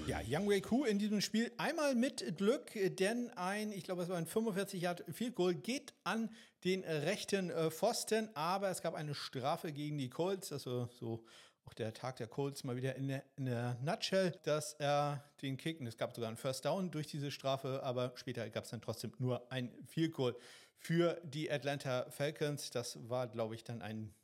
[0.06, 4.08] Ja, Young Wei Ku in diesem Spiel einmal mit Glück, denn ein, ich glaube, es
[4.08, 6.30] war ein 45 Yard Field Goal, geht an
[6.64, 11.22] den rechten äh, Pfosten, aber es gab eine Strafe gegen die Colts, also so
[11.66, 15.56] auch der Tag der Colts mal wieder in der, in der Nutshell, dass er den
[15.56, 18.70] Kick, und es gab sogar einen First Down durch diese Strafe, aber später gab es
[18.70, 20.36] dann trotzdem nur ein Field Goal
[20.78, 22.70] für die Atlanta Falcons.
[22.70, 24.14] Das war, glaube ich, dann ein,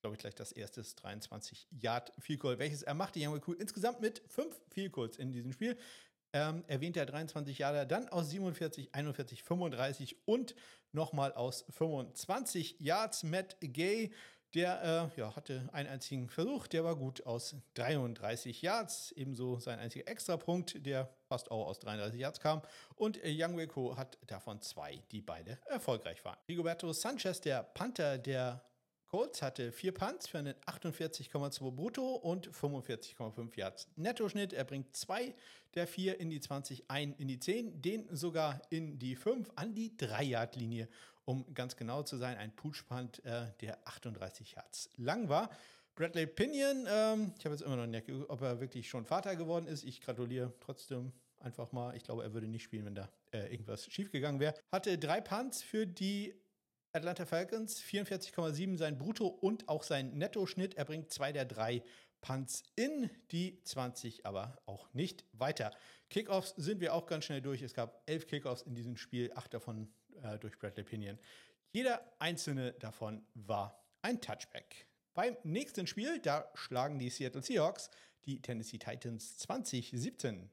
[0.00, 4.00] glaube ich, gleich das erste 23 Yard Field Goal, welches er machte, Young Cool, insgesamt
[4.00, 5.76] mit fünf Field Goals in diesem Spiel.
[6.32, 10.54] Ähm, erwähnt er 23 Jahre, dann aus 47, 41, 35 und
[10.92, 13.24] nochmal aus 25 Yards.
[13.24, 14.12] Matt Gay
[14.54, 19.12] der äh, ja, hatte einen einzigen Versuch, der war gut aus 33 Yards.
[19.12, 22.62] Ebenso sein einziger Extrapunkt, der fast auch aus 33 Yards kam.
[22.96, 26.36] Und äh, Young Weko hat davon zwei, die beide erfolgreich waren.
[26.48, 28.64] Rigoberto Sanchez, der Panther der
[29.06, 34.52] Colts, hatte vier Punts für einen 48,2 brutto und 45,5 Yards Nettoschnitt.
[34.52, 35.34] Er bringt zwei
[35.74, 39.74] der vier in die 20, ein in die 10, den sogar in die 5 an
[39.74, 40.88] die 3-Yard-Linie
[41.30, 45.48] um ganz genau zu sein, ein Putschpunt, äh, der 38 Hertz lang war.
[45.94, 49.66] Bradley Pinion, ähm, ich habe jetzt immer noch nicht ob er wirklich schon Vater geworden
[49.68, 49.84] ist.
[49.84, 51.96] Ich gratuliere trotzdem einfach mal.
[51.96, 54.54] Ich glaube, er würde nicht spielen, wenn da äh, irgendwas schiefgegangen wäre.
[54.72, 56.34] Hatte drei Punts für die
[56.92, 60.74] Atlanta Falcons, 44,7 sein Brutto und auch sein Nettoschnitt.
[60.74, 61.84] Er bringt zwei der drei
[62.22, 65.70] Punts in die 20, aber auch nicht weiter.
[66.08, 67.62] Kickoffs sind wir auch ganz schnell durch.
[67.62, 71.18] Es gab elf Kickoffs in diesem Spiel, acht davon äh, durch Bradley Pinion.
[71.72, 74.86] Jeder einzelne davon war ein Touchback.
[75.14, 77.90] Beim nächsten Spiel, da schlagen die Seattle Seahawks
[78.26, 80.50] die Tennessee Titans 2017.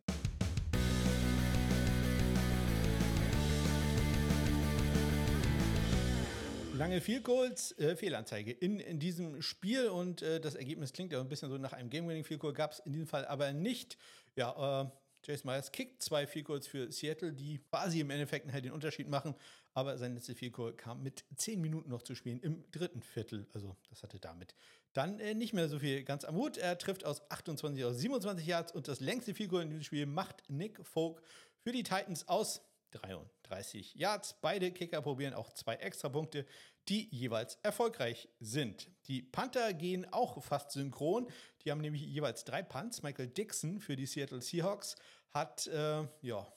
[6.73, 11.19] Lange Field Goals, äh, Fehlanzeige in, in diesem Spiel und äh, das Ergebnis klingt ja
[11.19, 13.97] ein bisschen so nach einem Game-Winning Field Goal, gab es in diesem Fall aber nicht.
[14.35, 14.89] Ja, äh,
[15.27, 19.09] Jace Myers kickt zwei Field Goals für Seattle, die quasi im Endeffekt halt den Unterschied
[19.09, 19.35] machen.
[19.73, 23.45] Aber sein letzter Field Goal kam mit zehn Minuten noch zu spielen im dritten Viertel.
[23.53, 24.55] Also das hatte damit
[24.93, 26.57] dann äh, nicht mehr so viel ganz am Hut.
[26.57, 30.05] Er trifft aus 28 aus 27 Yards und das längste Field Goal in diesem Spiel
[30.07, 31.21] macht Nick Folk
[31.59, 32.61] für die Titans aus
[33.01, 34.35] 33 Yards.
[34.41, 36.45] Beide Kicker probieren auch zwei Extrapunkte,
[36.89, 38.89] die jeweils erfolgreich sind.
[39.07, 41.27] Die Panther gehen auch fast synchron.
[41.63, 43.03] Die haben nämlich jeweils drei Punts.
[43.03, 44.95] Michael Dixon für die Seattle Seahawks
[45.31, 46.47] hat äh, ja,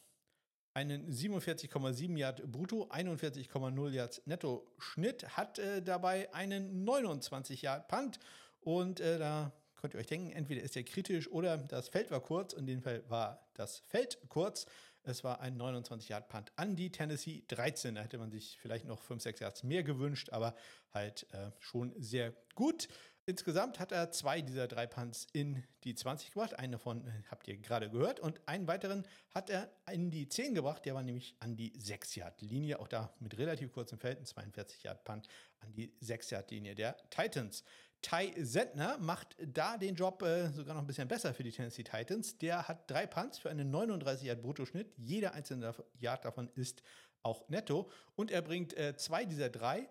[0.74, 8.20] einen 47,7 Yard brutto, 41,0 Yards netto Schnitt, hat äh, dabei einen 29 Yard Punt
[8.60, 12.20] und äh, da könnt ihr euch denken, entweder ist er kritisch oder das Feld war
[12.20, 12.52] kurz.
[12.52, 14.66] In dem Fall war das Feld kurz.
[15.02, 17.94] Es war ein 29 Yard Punt an die Tennessee 13.
[17.94, 20.54] Da hätte man sich vielleicht noch 5, 6 Yards mehr gewünscht, aber
[20.92, 22.88] halt äh, schon sehr gut.
[23.26, 26.58] Insgesamt hat er zwei dieser drei Punts in die 20 gebracht.
[26.58, 28.18] Einen davon äh, habt ihr gerade gehört.
[28.18, 30.84] Und einen weiteren hat er in die 10 gebracht.
[30.84, 32.80] Der war nämlich an die 6-Yard-Linie.
[32.80, 34.18] Auch da mit relativ kurzem Feld.
[34.18, 35.28] Ein 42-Yard-Punt
[35.60, 37.62] an die 6-Yard-Linie der Titans.
[38.02, 41.84] Ty Sentner macht da den Job äh, sogar noch ein bisschen besser für die Tennessee
[41.84, 42.38] Titans.
[42.38, 44.92] Der hat drei Punts für einen 39 Yard Bruttoschnitt.
[44.96, 46.82] Jeder einzelne Yard davon ist
[47.22, 47.90] auch netto.
[48.16, 49.88] Und er bringt äh, zwei dieser drei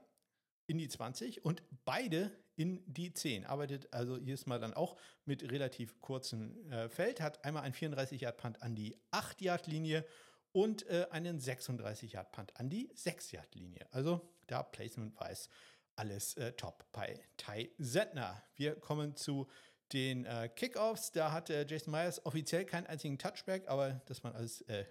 [0.66, 3.46] in die 20 und beide in die 10.
[3.46, 8.62] Arbeitet also jedes Mal dann auch mit relativ kurzem äh, Feld, hat einmal ein 34-Yard-Punt
[8.62, 10.06] an die 8-Yard-Linie
[10.52, 13.88] und äh, einen 36-Yard-Punt an die 6-Yard-Linie.
[13.92, 15.50] Also da Placement-wise
[16.00, 18.42] alles äh, top bei Ty Sentner.
[18.56, 19.48] Wir kommen zu
[19.92, 21.12] den äh, Kickoffs.
[21.12, 24.86] Da hatte Jason Myers offiziell keinen einzigen Touchback, aber das waren alles, äh,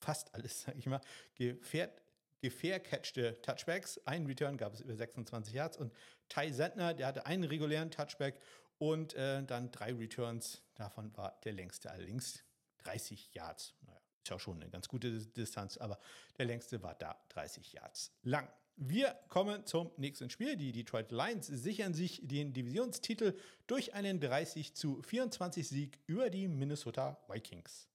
[0.00, 1.02] fast alles, sag ich mal,
[1.34, 2.00] gefährt,
[2.40, 4.00] gefair-catchte Touchbacks.
[4.06, 5.92] Einen Return gab es über 26 Yards und
[6.30, 8.40] Ty Sentner, der hatte einen regulären Touchback
[8.78, 10.62] und äh, dann drei Returns.
[10.74, 12.42] Davon war der längste allerdings
[12.78, 13.74] 30 Yards.
[13.82, 15.98] Naja, ist ja schon eine ganz gute Distanz, aber
[16.38, 18.48] der längste war da 30 Yards lang.
[18.78, 20.54] Wir kommen zum nächsten Spiel.
[20.54, 23.34] Die Detroit Lions sichern sich den Divisionstitel
[23.66, 27.88] durch einen 30 zu 24 Sieg über die Minnesota Vikings.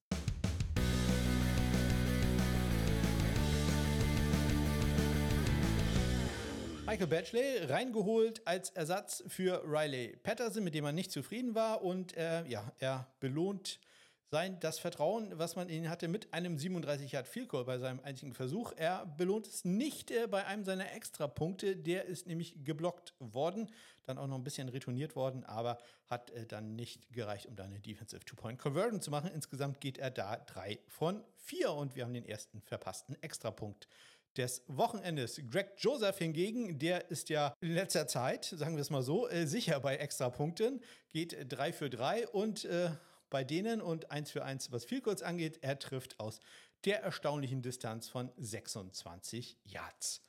[6.88, 11.84] Michael Batchley reingeholt als Ersatz für Riley Patterson, mit dem er nicht zufrieden war.
[11.84, 13.80] Und äh, ja, er belohnt
[14.32, 17.78] sein das Vertrauen, was man in ihn hatte, mit einem 37 Yard Field Goal bei
[17.80, 18.72] seinem einzigen Versuch.
[18.78, 23.70] Er belohnt es nicht äh, bei einem seiner Extrapunkte, der ist nämlich geblockt worden,
[24.06, 27.66] dann auch noch ein bisschen retourniert worden, aber hat äh, dann nicht gereicht, um da
[27.66, 29.30] eine Defensive Two-Point Conversion zu machen.
[29.34, 33.90] Insgesamt geht er da drei von vier und wir haben den ersten verpassten Extrapunkt
[34.38, 35.42] des Wochenendes.
[35.50, 39.46] Greg Joseph hingegen, der ist ja in letzter Zeit, sagen wir es mal so, äh,
[39.46, 42.92] sicher bei Extrapunkten, geht drei für drei und äh,
[43.32, 46.40] bei denen und 1 für 1, was viel kurz angeht, er trifft aus
[46.86, 50.22] der erstaunlichen Distanz von 26 Yards.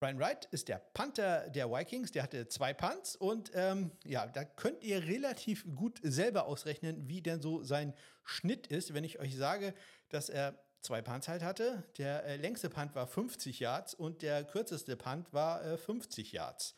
[0.00, 4.44] Brian Wright ist der Panther der Vikings, der hatte zwei Punts und ähm, ja, da
[4.44, 9.36] könnt ihr relativ gut selber ausrechnen, wie denn so sein Schnitt ist, wenn ich euch
[9.36, 9.74] sage,
[10.08, 11.84] dass er zwei Punts halt hatte.
[11.98, 16.76] Der äh, längste Punt war 50 Yards und der kürzeste Punt war äh, 50 Yards.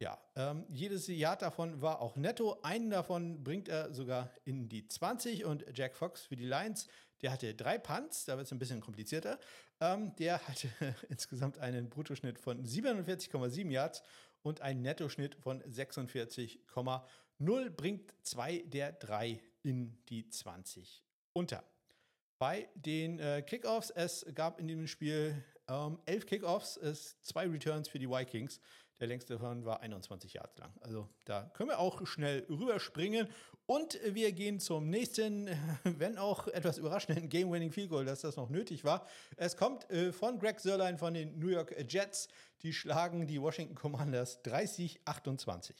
[0.00, 2.58] Ja, ähm, jedes Jahr davon war auch netto.
[2.62, 6.88] Einen davon bringt er sogar in die 20 und Jack Fox für die Lions,
[7.22, 9.38] der hatte drei Punts, da wird es ein bisschen komplizierter.
[9.80, 10.68] Ähm, der hatte
[11.08, 14.02] insgesamt einen Bruttoschnitt von 47,7 Yards
[14.42, 21.02] und einen Nettoschnitt von 46,0, bringt zwei der drei in die 20
[21.32, 21.64] unter.
[22.38, 27.88] Bei den äh, Kickoffs, es gab in diesem Spiel ähm, elf Kickoffs, es zwei Returns
[27.88, 28.60] für die Vikings.
[29.00, 30.72] Der längste davon war 21 Yards lang.
[30.80, 33.28] Also da können wir auch schnell rüberspringen.
[33.66, 35.48] Und wir gehen zum nächsten,
[35.84, 39.06] wenn auch etwas überraschenden Game-Winning Field Goal, dass das noch nötig war.
[39.36, 42.28] Es kommt äh, von Greg Sörlein von den New York Jets.
[42.62, 45.72] Die schlagen die Washington Commanders 30-28.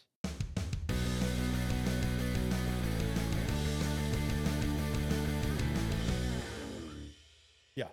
[7.76, 7.92] Ja,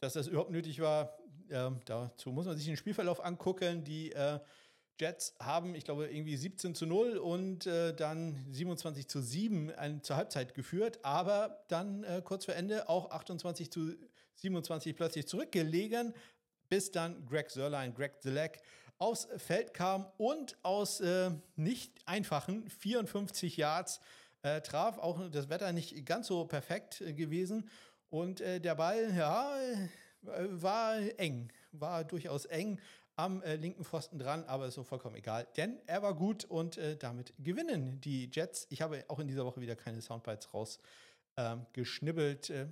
[0.00, 1.18] dass das überhaupt nötig war,
[1.50, 3.84] äh, dazu muss man sich den Spielverlauf angucken.
[3.84, 4.38] Die äh,
[4.98, 10.02] Jets haben, ich glaube, irgendwie 17 zu 0 und äh, dann 27 zu 7 an,
[10.02, 13.94] zur Halbzeit geführt, aber dann äh, kurz vor Ende auch 28 zu
[14.36, 16.14] 27 plötzlich zurückgelegen,
[16.68, 18.60] bis dann Greg Sörlein, Greg Zelek
[18.98, 24.00] aufs Feld kam und aus äh, nicht einfachen 54 Yards
[24.42, 24.98] äh, traf.
[24.98, 27.68] Auch das Wetter nicht ganz so perfekt gewesen.
[28.08, 29.50] Und der Ball, ja,
[30.26, 32.80] war eng, war durchaus eng
[33.16, 36.76] am äh, linken Pfosten dran, aber ist so vollkommen egal, denn er war gut und
[36.76, 38.66] äh, damit gewinnen die Jets.
[38.70, 40.78] Ich habe auch in dieser Woche wieder keine Soundbites raus
[41.36, 41.66] ähm.
[41.74, 42.66] Äh,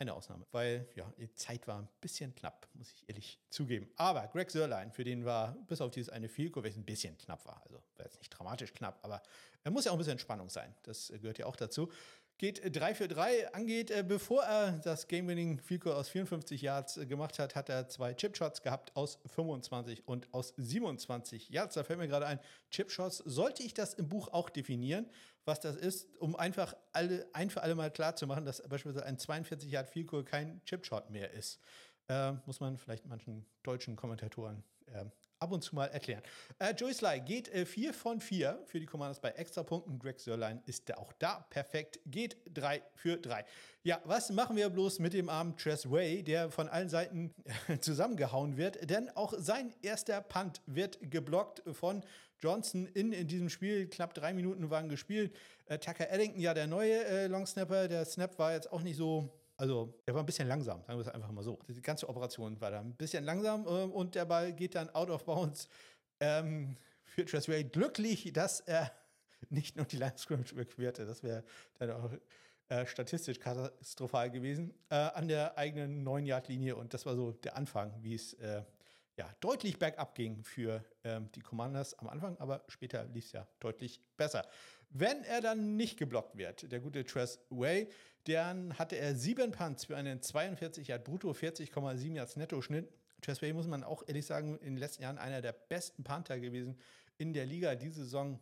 [0.00, 3.86] eine Ausnahme, weil ja, die Zeit war ein bisschen knapp, muss ich ehrlich zugeben.
[3.96, 7.44] Aber Greg Sörlein, für den war bis auf dieses eine Field welches ein bisschen knapp
[7.44, 9.22] war, also war jetzt nicht dramatisch knapp, aber
[9.62, 10.74] er muss ja auch ein bisschen Spannung sein.
[10.84, 11.92] Das äh, gehört ja auch dazu
[12.40, 13.90] geht 3 äh, für 3 angeht.
[13.90, 18.14] Äh, bevor er das Game-Winning Field aus 54 Yards äh, gemacht hat, hat er zwei
[18.14, 21.74] Chipshots gehabt aus 25 und aus 27 Yards.
[21.74, 25.06] Da fällt mir gerade ein, Chipshots, sollte ich das im Buch auch definieren,
[25.44, 29.04] was das ist, um einfach alle, ein für alle Mal klar zu machen, dass beispielsweise
[29.04, 31.60] ein 42 Yard Field kein Chipshot mehr ist.
[32.08, 35.04] Äh, muss man vielleicht manchen deutschen Kommentatoren äh,
[35.40, 36.22] ab und zu mal erklären.
[36.58, 39.98] Äh, Joey Sly geht äh, 4 von 4 für die Commanders bei Extrapunkten.
[39.98, 43.44] Greg Sörlein ist auch da perfekt, geht 3 für 3.
[43.82, 47.34] Ja, was machen wir bloß mit dem armen Tress Way, der von allen Seiten
[47.80, 48.90] zusammengehauen wird?
[48.90, 52.04] Denn auch sein erster Punt wird geblockt von
[52.38, 53.88] Johnson in, in diesem Spiel.
[53.88, 55.34] Knapp drei Minuten waren gespielt.
[55.66, 57.88] Äh, Tucker Eddington, ja, der neue äh, Longsnapper.
[57.88, 61.06] Der Snap war jetzt auch nicht so also er war ein bisschen langsam, sagen wir
[61.06, 61.58] es einfach mal so.
[61.68, 65.10] Die ganze Operation war da ein bisschen langsam äh, und der Ball geht dann out
[65.10, 65.68] of bounds
[66.18, 67.64] ähm, für Tressway.
[67.64, 68.90] Glücklich, dass er
[69.50, 71.04] nicht nur die Line Scrimmage überquerte.
[71.04, 71.44] Das wäre
[71.78, 72.10] dann auch
[72.70, 74.72] äh, statistisch katastrophal gewesen.
[74.88, 78.62] Äh, an der eigenen 9-Yard-Linie und das war so der Anfang, wie es äh,
[79.18, 83.46] ja, deutlich bergab ging für ähm, die Commanders am Anfang, aber später lief es ja
[83.58, 84.48] deutlich besser.
[84.88, 87.88] Wenn er dann nicht geblockt wird, der gute Tress Way,
[88.24, 92.92] dann hatte er sieben Punts für einen 42 Yard brutto, 40,7 Yards Netto-Schnitt.
[93.22, 96.38] Tress Way muss man auch ehrlich sagen, in den letzten Jahren einer der besten Panther
[96.38, 96.78] gewesen
[97.18, 97.74] in der Liga.
[97.74, 98.38] Diese Saison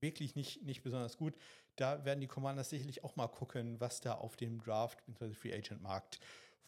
[0.00, 1.34] wirklich nicht, nicht besonders gut.
[1.76, 5.34] Da werden die Commanders sicherlich auch mal gucken, was da auf dem Draft bzw.
[5.34, 6.20] Free Agent Markt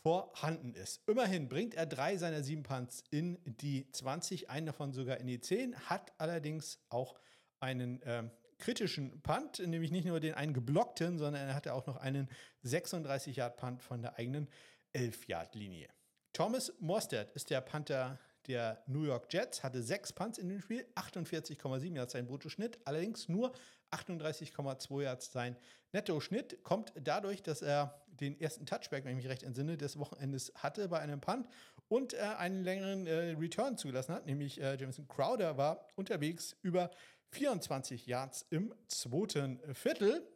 [0.03, 1.03] vorhanden ist.
[1.09, 5.41] Immerhin bringt er drei seiner sieben Punts in die 20, einen davon sogar in die
[5.41, 7.17] 10, hat allerdings auch
[7.61, 11.97] einen ähm, kritischen Punt, nämlich nicht nur den einen geblockten, sondern er hatte auch noch
[11.97, 12.29] einen
[12.65, 14.49] 36-Yard-Punt von der eigenen
[14.95, 15.89] 11-Yard-Linie.
[16.33, 20.87] Thomas Mostert ist der Panther der New York Jets, hatte sechs Punts in dem Spiel,
[20.95, 23.53] 48,7 Yards sein Bruttoschnitt, allerdings nur
[23.91, 25.57] 38,2 Yards sein
[25.93, 26.63] Nettoschnitt.
[26.63, 30.89] Kommt dadurch, dass er den ersten Touchback, wenn ich mich recht entsinne, des Wochenendes hatte
[30.89, 31.49] bei einem Punt
[31.89, 36.91] und äh, einen längeren äh, Return zugelassen hat, nämlich äh, Jameson Crowder war unterwegs über
[37.37, 40.27] 24 Yards im zweiten Viertel.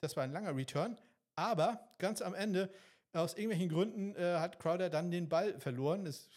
[0.00, 0.96] Das war ein langer Return.
[1.34, 2.70] Aber ganz am Ende,
[3.12, 6.06] aus irgendwelchen Gründen, äh, hat Crowder dann den Ball verloren.
[6.06, 6.30] Es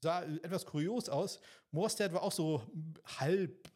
[0.00, 1.40] sah etwas kurios aus.
[1.72, 2.62] Morstead war auch so
[3.18, 3.68] halb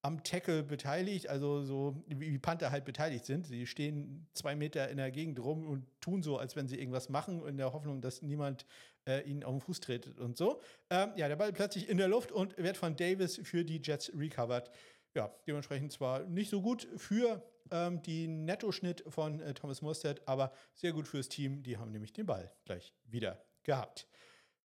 [0.00, 3.46] am Tackle beteiligt, also so wie Panther halt beteiligt sind.
[3.46, 7.08] Sie stehen zwei Meter in der Gegend rum und tun so, als wenn sie irgendwas
[7.08, 8.66] machen, in der Hoffnung, dass niemand
[9.06, 10.60] äh, ihnen auf den Fuß tretet und so.
[10.90, 14.12] Ähm, ja, der Ball plötzlich in der Luft und wird von Davis für die Jets
[14.16, 14.70] recovered
[15.16, 20.52] ja, dementsprechend zwar nicht so gut für ähm, den Nettoschnitt von äh, Thomas Mostert, aber
[20.74, 21.62] sehr gut fürs Team.
[21.62, 24.06] Die haben nämlich den Ball gleich wieder gehabt.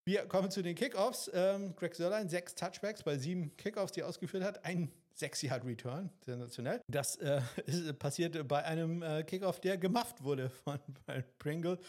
[0.03, 1.31] Wir kommen zu den Kickoffs.
[1.33, 4.65] Ähm, Greg Sörlein, sechs Touchbacks bei sieben Kickoffs, die er ausgeführt hat.
[4.65, 6.81] Ein 6 Yard Return, sensationell.
[6.87, 10.79] Das äh, ist passiert bei einem äh, Kickoff, der gemafft wurde von
[11.39, 11.79] Pringle.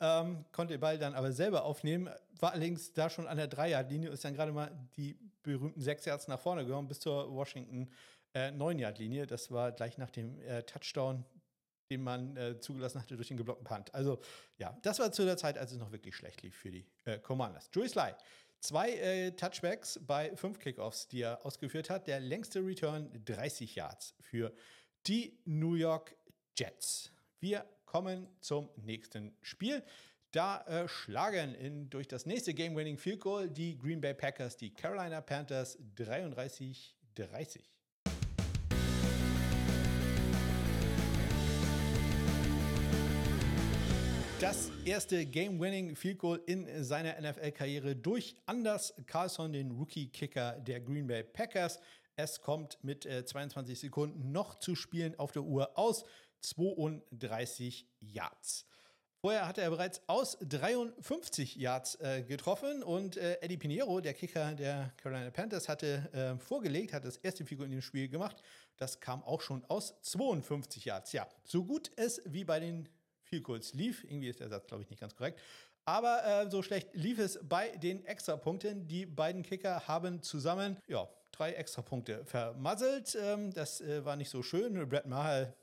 [0.00, 4.10] Ähm, konnte den Ball dann aber selber aufnehmen, war allerdings da schon an der 3-Yard-Linie,
[4.10, 7.88] ist dann gerade mal die berühmten 6 Yards nach vorne gekommen bis zur Washington
[8.34, 9.26] äh, 9-Yard-Linie.
[9.26, 11.24] Das war gleich nach dem äh, Touchdown,
[11.90, 13.94] den man äh, zugelassen hatte durch den geblockten Punt.
[13.94, 14.20] Also
[14.58, 17.18] ja, das war zu der Zeit, als es noch wirklich schlecht lief für die äh,
[17.18, 17.70] Commanders.
[17.72, 18.14] Joey Sly,
[18.62, 22.06] zwei äh, Touchbacks bei fünf Kickoffs, die er ausgeführt hat.
[22.06, 24.54] Der längste Return 30 Yards für
[25.06, 26.16] die New York
[26.56, 27.10] Jets.
[27.40, 29.82] Wir kommen zum nächsten Spiel.
[30.30, 34.72] Da äh, schlagen in, durch das nächste Game-Winning Field Goal die Green Bay Packers die
[34.72, 36.92] Carolina Panthers 33-30.
[44.42, 51.06] Das erste Game-Winning Field Goal in seiner NFL-Karriere durch Anders Carlson, den Rookie-Kicker der Green
[51.06, 51.78] Bay Packers.
[52.16, 56.04] Es kommt mit äh, 22 Sekunden noch zu spielen auf der Uhr aus
[56.40, 58.66] 32 Yards.
[59.20, 64.56] Vorher hatte er bereits aus 53 Yards äh, getroffen und äh, Eddie Pinheiro, der Kicker
[64.56, 68.42] der Carolina Panthers, hatte äh, vorgelegt, hat das erste Figur in dem Spiel gemacht.
[68.76, 71.12] Das kam auch schon aus 52 Yards.
[71.12, 72.88] Ja, so gut es wie bei den
[73.32, 74.04] viel kurz lief.
[74.04, 75.40] Irgendwie ist der Satz, glaube ich, nicht ganz korrekt.
[75.86, 78.86] Aber äh, so schlecht lief es bei den Extrapunkten.
[78.86, 83.16] Die beiden Kicker haben zusammen ja, drei Extrapunkte vermasselt.
[83.18, 84.86] Ähm, das äh, war nicht so schön.
[84.86, 85.54] Brett Maher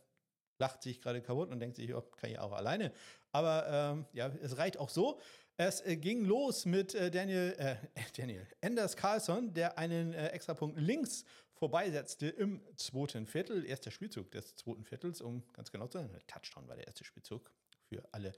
[0.58, 2.92] lacht sich gerade kaputt und denkt sich, oh, kann ich auch alleine.
[3.32, 5.20] Aber ähm, ja, es reicht auch so.
[5.56, 7.76] Es äh, ging los mit äh, Daniel, äh,
[8.18, 11.24] Daniel Anders Carlson, der einen äh, Extrapunkt links
[11.60, 13.66] vorbeisetzte im zweiten Viertel.
[13.66, 16.10] Erster Spielzug des zweiten Viertels, um ganz genau zu sein.
[16.28, 17.52] Touchdown war der erste Spielzug
[17.90, 18.34] für alle,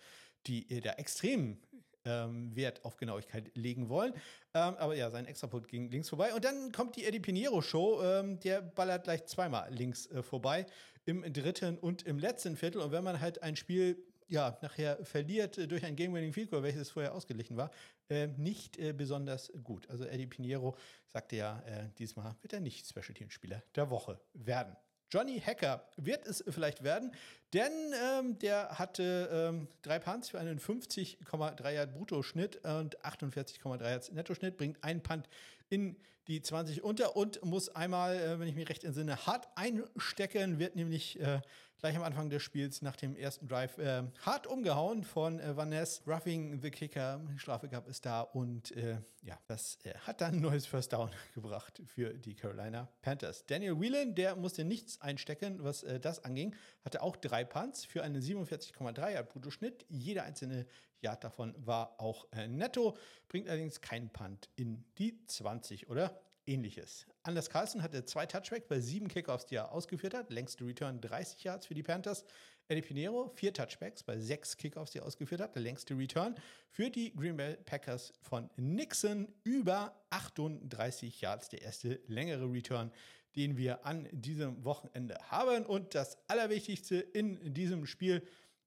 [0.48, 1.60] die da extrem
[2.04, 4.14] ähm, Wert auf Genauigkeit legen wollen.
[4.54, 6.34] Ähm, aber ja, sein Extrapunkt ging links vorbei.
[6.34, 8.02] Und dann kommt die Eddie Pinheiro Show.
[8.04, 10.66] Ähm, der ballert gleich zweimal links äh, vorbei.
[11.06, 12.82] Im dritten und im letzten Viertel.
[12.82, 16.64] Und wenn man halt ein Spiel ja, nachher verliert äh, durch ein Game-Winning Field Goal,
[16.64, 17.70] welches vorher ausgeglichen war,
[18.10, 19.90] äh, nicht äh, besonders gut.
[19.90, 20.76] Also Eddie Pinheiro
[21.08, 24.76] sagte ja, äh, diesmal wird er nicht Special Team Spieler der Woche werden.
[25.12, 27.12] Johnny Hacker wird es vielleicht werden,
[27.54, 34.14] denn ähm, der hatte ähm, drei Punts für einen 50,3 Yard Bruttoschnitt und 48,3 Yard
[34.14, 35.28] Nettoschnitt, bringt einen Punt
[35.72, 35.96] in
[36.28, 40.76] die 20 unter und muss einmal, äh, wenn ich mich recht entsinne, hart einstecken, wird
[40.76, 41.42] nämlich äh,
[41.80, 46.04] gleich am Anfang des Spiels nach dem ersten Drive äh, hart umgehauen von äh, Vanessa.
[46.06, 50.42] Roughing the Kicker, Strafe gab es da und äh, ja, das äh, hat dann ein
[50.42, 53.46] neues First Down gebracht für die Carolina Panthers.
[53.48, 56.56] Daniel Whelan, der musste nichts einstecken, was das anging,
[56.86, 59.86] hatte auch drei Punts für einen 47,3 Yard Bruttoschnitt.
[59.90, 60.68] Jeder einzelne
[61.02, 62.98] Yard davon war auch äh, netto,
[63.28, 67.06] bringt allerdings keinen Punt in die 20 oder ähnliches.
[67.24, 70.32] Anders Carlson hatte zwei Touchbacks bei sieben Kickoffs, die er ausgeführt hat.
[70.32, 72.26] Längste Return 30 Yards für die Panthers.
[72.68, 76.36] Eddie Pinero, vier Touchbacks bei sechs Kickoffs, die er ausgeführt hat, der längste Return.
[76.70, 82.92] Für die Green Bay Packers von Nixon über 38 Yards, der erste längere Return,
[83.36, 85.66] den wir an diesem Wochenende haben.
[85.66, 88.24] Und das Allerwichtigste in diesem Spiel,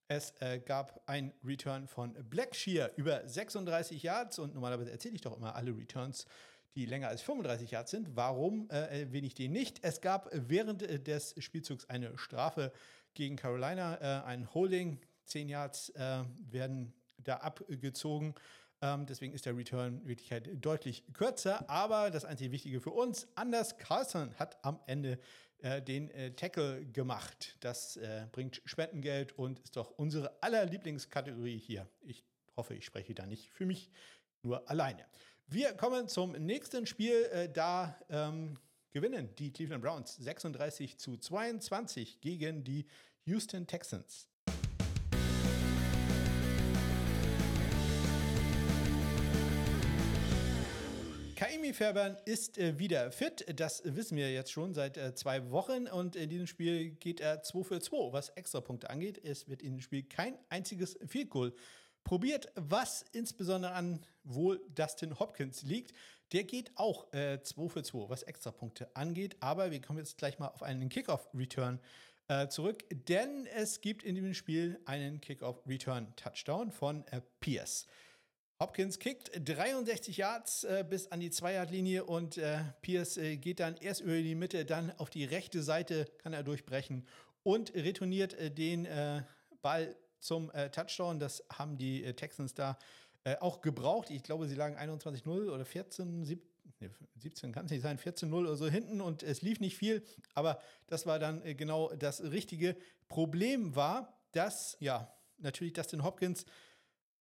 [0.09, 5.37] es äh, gab ein Return von Blackshear über 36 Yards und normalerweise erzähle ich doch
[5.37, 6.27] immer alle Returns
[6.75, 8.17] die länger als 35 Yards sind.
[8.17, 9.79] Warum äh, erwähne ich den nicht?
[9.83, 12.73] Es gab während äh, des Spielzugs eine Strafe
[13.15, 15.01] gegen Carolina, äh, ein Holding.
[15.25, 18.35] 10 Yards äh, werden da abgezogen.
[18.83, 21.69] Ähm, deswegen ist der Return in Wirklichkeit deutlich kürzer.
[21.71, 25.19] Aber das einzige Wichtige für uns, Anders Carlson hat am Ende
[25.65, 27.57] äh, den äh, Tackle gemacht.
[27.61, 27.99] Das
[28.33, 31.89] bringt Spendengeld und ist doch unsere aller Lieblingskategorie hier.
[32.03, 32.25] Ich
[32.57, 33.91] hoffe, ich spreche da nicht für mich
[34.43, 35.05] nur alleine.
[35.47, 37.25] Wir kommen zum nächsten Spiel.
[37.33, 38.59] Äh, da ähm,
[38.93, 42.87] gewinnen die Cleveland Browns 36 zu 22 gegen die
[43.25, 44.29] Houston Texans.
[51.65, 53.47] Kaimi Fairbairn ist äh, wieder fit.
[53.59, 55.87] Das wissen wir jetzt schon seit äh, zwei Wochen.
[55.87, 59.19] Und in diesem Spiel geht er 2 für 2, was Extrapunkte angeht.
[59.25, 61.55] Es wird in diesem Spiel kein einziges Field Goal
[62.03, 65.95] probiert, was insbesondere an wohl Dustin Hopkins liegt.
[66.33, 69.39] Der geht auch äh, 2 für 2, was Extrapunkte angeht.
[69.41, 71.81] Aber wir kommen jetzt gleich mal auf einen Kickoff-Return
[72.29, 77.87] äh, zurück, denn es gibt in diesem Spiel einen Kickoff-Return-Touchdown von äh, Pierce.
[78.61, 83.77] Hopkins kickt 63 Yards äh, bis an die Zwei-Yard-Linie und äh, Pierce äh, geht dann
[83.77, 87.05] erst über die Mitte, dann auf die rechte Seite kann er durchbrechen
[87.43, 89.23] und retourniert äh, den äh,
[89.61, 91.19] Ball zum äh, Touchdown.
[91.19, 92.79] Das haben die Texans da
[93.41, 94.11] auch gebraucht.
[94.11, 96.47] Ich glaube, sie lagen 21-0 oder 14, 17,
[96.79, 100.05] nee, 17 kann es nicht sein, 14-0 oder so hinten und es lief nicht viel.
[100.35, 102.77] Aber das war dann genau das richtige
[103.09, 106.45] Problem war, dass, ja, natürlich Dustin Hopkins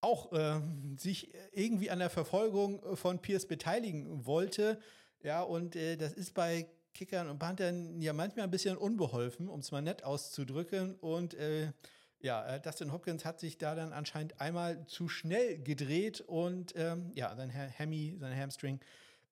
[0.03, 0.61] auch äh,
[0.97, 4.79] sich irgendwie an der Verfolgung von Pierce beteiligen wollte.
[5.21, 9.61] Ja, und äh, das ist bei Kickern und Panthern ja manchmal ein bisschen unbeholfen, um
[9.61, 10.95] es mal nett auszudrücken.
[10.95, 11.71] Und äh,
[12.19, 17.11] ja, äh, Dustin Hopkins hat sich da dann anscheinend einmal zu schnell gedreht und ähm,
[17.15, 18.79] ja, sein Hammy, sein Hamstring,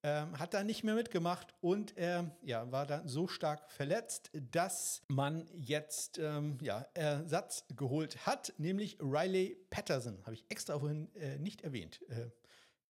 [0.02, 5.02] ähm, hat da nicht mehr mitgemacht und er ja, war dann so stark verletzt, dass
[5.08, 10.18] man jetzt ähm, ja, Ersatz geholt hat, nämlich Riley Patterson.
[10.24, 12.00] Habe ich extra vorhin äh, nicht erwähnt.
[12.08, 12.30] Äh,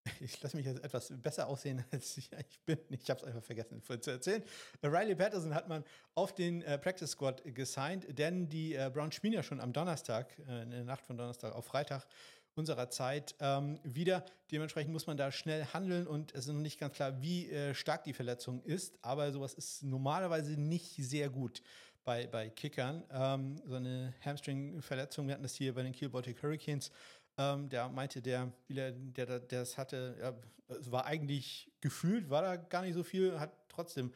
[0.20, 2.78] ich lasse mich jetzt etwas besser aussehen, als ich eigentlich bin.
[2.90, 4.42] Ich habe es einfach vergessen zu erzählen.
[4.82, 5.84] Riley Patterson hat man
[6.14, 10.38] auf den äh, Practice Squad gesigned, denn die äh, Browns spielen ja schon am Donnerstag,
[10.48, 12.06] äh, in der Nacht von Donnerstag auf Freitag
[12.54, 14.24] unserer Zeit ähm, wieder.
[14.50, 17.74] Dementsprechend muss man da schnell handeln und es ist noch nicht ganz klar, wie äh,
[17.74, 21.62] stark die Verletzung ist, aber sowas ist normalerweise nicht sehr gut
[22.04, 23.04] bei, bei Kickern.
[23.10, 26.90] Ähm, so eine Hamstring-Verletzung, wir hatten das hier bei den Kiel Baltic Hurricanes,
[27.38, 30.34] ähm, der meinte, der der, der das hatte, ja,
[30.78, 34.12] es war eigentlich gefühlt, war da gar nicht so viel, hat trotzdem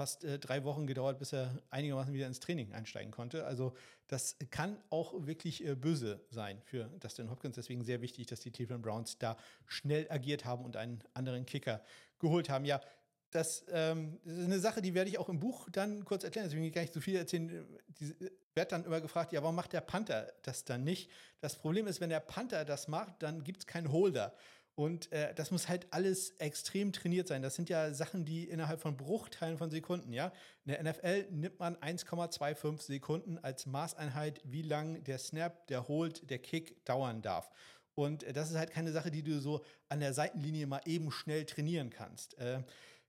[0.00, 3.44] fast äh, drei Wochen gedauert, bis er einigermaßen wieder ins Training einsteigen konnte.
[3.44, 3.74] Also
[4.10, 7.54] das kann auch wirklich äh, böse sein für Dustin Hopkins.
[7.54, 9.36] Deswegen sehr wichtig, dass die Cleveland Browns da
[9.66, 11.80] schnell agiert haben und einen anderen Kicker
[12.18, 12.64] geholt haben.
[12.64, 12.80] Ja,
[13.30, 16.46] das, ähm, das, ist eine Sache, die werde ich auch im Buch dann kurz erklären,
[16.46, 17.64] deswegen will ich gar nicht so viel erzählen.
[18.00, 18.14] Die
[18.52, 21.08] wird dann immer gefragt, ja, warum macht der Panther das dann nicht?
[21.40, 24.34] Das Problem ist, wenn der Panther das macht, dann gibt es keinen Holder.
[24.80, 27.42] Und äh, das muss halt alles extrem trainiert sein.
[27.42, 30.32] Das sind ja Sachen, die innerhalb von Bruchteilen von Sekunden, ja.
[30.64, 36.30] In der NFL nimmt man 1,25 Sekunden als Maßeinheit, wie lang der Snap, der Hold,
[36.30, 37.50] der Kick dauern darf.
[37.94, 41.10] Und äh, das ist halt keine Sache, die du so an der Seitenlinie mal eben
[41.10, 42.38] schnell trainieren kannst.
[42.38, 42.62] Äh,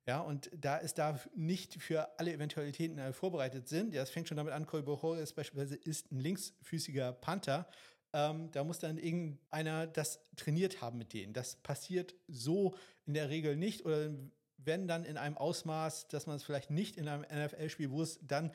[0.06, 4.28] ja, und da es da nicht für alle Eventualitäten äh, vorbereitet sind, ja, es fängt
[4.28, 7.66] schon damit an, Cole Bohores beispielsweise ist ein linksfüßiger Panther.
[8.14, 11.34] Ähm, da muss dann irgendeiner das trainiert haben mit denen.
[11.34, 14.12] Das passiert so in der Regel nicht oder
[14.58, 18.20] wenn dann in einem Ausmaß, dass man es vielleicht nicht in einem NFL-Spiel, wo es
[18.22, 18.52] dann,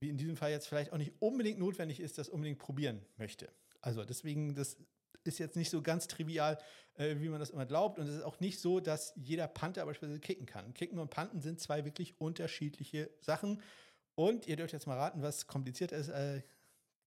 [0.00, 3.48] wie in diesem Fall jetzt vielleicht auch nicht unbedingt notwendig ist, das unbedingt probieren möchte.
[3.80, 4.76] Also deswegen, das
[5.24, 6.58] ist jetzt nicht so ganz trivial,
[6.94, 7.98] äh, wie man das immer glaubt.
[7.98, 10.74] Und es ist auch nicht so, dass jeder Panther beispielsweise kicken kann.
[10.74, 13.60] Kicken und Panten sind zwei wirklich unterschiedliche Sachen.
[14.14, 16.42] Und ihr dürft jetzt mal raten, was komplizierter ist, äh,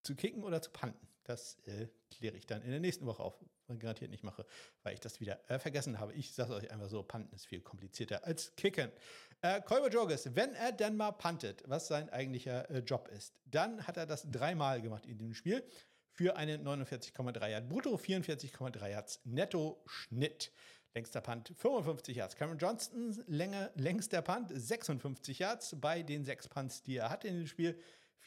[0.03, 1.07] zu kicken oder zu panten.
[1.26, 3.36] Das äh, kläre ich dann in der nächsten Woche auf.
[3.67, 4.45] Und garantiert nicht mache,
[4.84, 6.13] weil ich das wieder äh, vergessen habe.
[6.13, 8.91] Ich sage euch einfach so, panten ist viel komplizierter als kicken.
[9.41, 13.88] Äh, Kolber Jorges, wenn er denn mal pantet, was sein eigentlicher äh, Job ist, dann
[13.88, 15.63] hat er das dreimal gemacht in dem Spiel
[16.11, 20.51] für einen 49,3 Yard brutto, 44,3 Yards netto Schnitt.
[20.93, 22.36] Längster Punt 55 Yards.
[22.38, 27.36] Cameron Johnston, Länge, längster Punt 56 Yards bei den sechs Punts, die er hatte in
[27.36, 27.78] dem Spiel.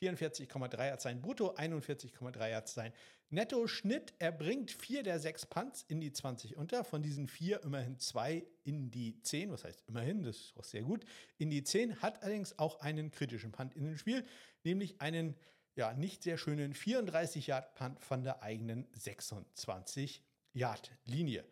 [0.00, 2.92] 44,3 Yards sein Brutto, 41,3 Yards sein
[3.30, 4.14] Netto-Schnitt.
[4.18, 6.82] Er bringt vier der sechs Punts in die 20 unter.
[6.84, 9.52] Von diesen vier immerhin zwei in die 10.
[9.52, 10.22] Was heißt immerhin?
[10.22, 11.04] Das ist auch sehr gut.
[11.36, 14.24] In die 10 hat allerdings auch einen kritischen Punt in dem Spiel,
[14.64, 15.34] nämlich einen
[15.76, 21.44] ja, nicht sehr schönen 34-Yard-Punt von der eigenen 26-Yard-Linie.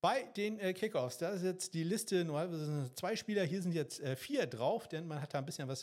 [0.00, 4.00] Bei den äh, Kickoffs, da ist jetzt die Liste, nur zwei Spieler, hier sind jetzt
[4.00, 5.82] äh, vier drauf, denn man hat da ein bisschen was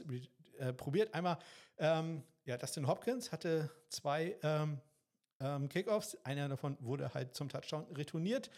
[0.61, 1.13] äh, probiert.
[1.13, 1.37] Einmal,
[1.77, 4.79] ähm, ja, Dustin Hopkins hatte zwei ähm,
[5.39, 8.49] ähm, Kickoffs, einer davon wurde halt zum Touchdown retourniert.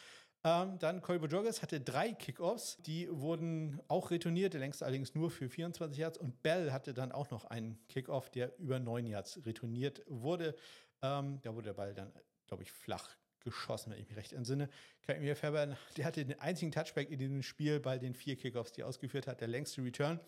[0.46, 5.32] Ähm, dann Colby Joggers hatte drei Kickoffs, die wurden auch retourniert, der längste allerdings nur
[5.32, 6.18] für 24 Yards.
[6.18, 10.56] Und Bell hatte dann auch noch einen Kickoff, der über 9 Yards retourniert wurde.
[11.02, 12.12] Ähm, da wurde der Ball dann,
[12.48, 14.70] glaube ich, flach geschossen, wenn ich mich recht entsinne.
[15.06, 18.74] Kai mir Fairbairn, der hatte den einzigen Touchback in diesem Spiel bei den vier Kickoffs,
[18.74, 20.20] die er ausgeführt hat, der längste Return.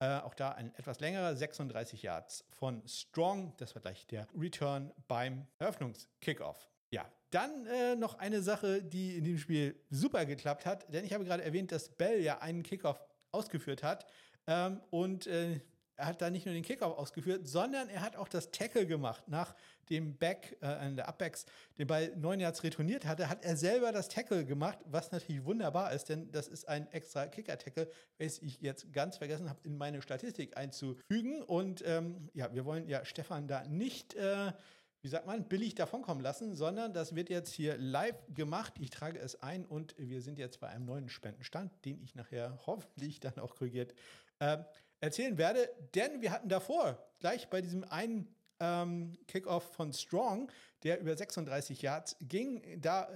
[0.00, 3.52] Äh, auch da ein etwas längerer, 36 Yards von Strong.
[3.56, 6.68] Das war gleich der Return beim Eröffnungskickoff.
[6.90, 11.12] Ja, dann äh, noch eine Sache, die in diesem Spiel super geklappt hat, denn ich
[11.12, 14.06] habe gerade erwähnt, dass Bell ja einen Kickoff ausgeführt hat
[14.46, 15.60] ähm, und äh,
[15.98, 19.24] er hat da nicht nur den Kickoff ausgeführt, sondern er hat auch das Tackle gemacht.
[19.26, 19.54] Nach
[19.90, 21.44] dem Back, äh, der Upbacks,
[21.76, 25.92] den Ball neun Yards retourniert hatte, hat er selber das Tackle gemacht, was natürlich wunderbar
[25.92, 30.00] ist, denn das ist ein extra Kicker-Tackle, welches ich jetzt ganz vergessen habe, in meine
[30.00, 31.42] Statistik einzufügen.
[31.42, 34.52] Und ähm, ja, wir wollen ja Stefan da nicht äh,
[35.00, 38.74] wie sagt man, billig davonkommen lassen, sondern das wird jetzt hier live gemacht.
[38.80, 42.58] Ich trage es ein und wir sind jetzt bei einem neuen Spendenstand, den ich nachher
[42.66, 43.94] hoffentlich dann auch korrigiert
[44.40, 44.58] äh,
[45.00, 45.68] erzählen werde.
[45.94, 50.50] Denn wir hatten davor, gleich bei diesem einen ähm, Kickoff von Strong,
[50.82, 53.08] der über 36 Yards ging, da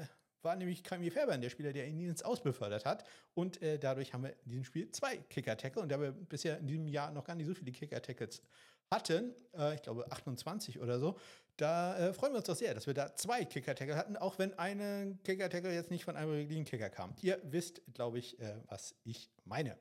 [0.43, 3.05] war nämlich Kami Fairbairn der Spieler, der ihn ins Aus befördert hat.
[3.35, 5.81] Und äh, dadurch haben wir in diesem Spiel zwei Kicker-Tackle.
[5.81, 8.43] Und da wir bisher in diesem Jahr noch gar nicht so viele Kicker-Tackles
[8.91, 11.19] hatten, äh, ich glaube 28 oder so,
[11.57, 14.59] da äh, freuen wir uns doch sehr, dass wir da zwei Kicker-Tackle hatten, auch wenn
[14.59, 17.15] eine Kicker-Tackle jetzt nicht von einem regulären Kicker kam.
[17.23, 19.77] Ihr wisst, glaube ich, äh, was ich meine.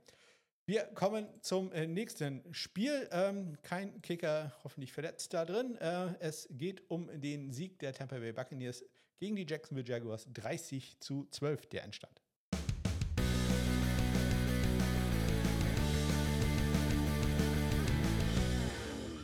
[0.72, 3.09] Wir kommen zum äh, nächsten Spiel.
[3.11, 5.76] Ähm, kein Kicker hoffentlich verletzt da drin.
[5.76, 8.82] Äh, es geht um den Sieg der Tampa Bay Buccaneers
[9.19, 12.22] gegen die Jacksonville Jaguars 30 zu 12, der entstand.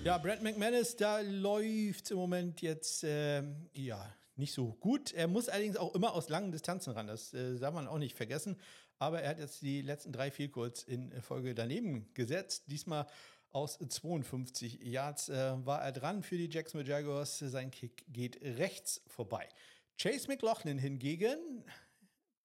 [0.04, 3.42] Ja, Brent McManus, da läuft im Moment jetzt äh,
[3.74, 5.14] ja nicht so gut.
[5.14, 7.08] Er muss allerdings auch immer aus langen Distanzen ran.
[7.08, 8.58] Das äh, darf man auch nicht vergessen.
[9.00, 12.64] Aber er hat jetzt die letzten drei Field Goals in Folge daneben gesetzt.
[12.68, 13.06] Diesmal
[13.52, 17.40] aus 52 Yards äh, war er dran für die Jacksonville Jaguars.
[17.40, 19.48] Sein Kick geht rechts vorbei.
[20.00, 21.64] Chase McLaughlin hingegen,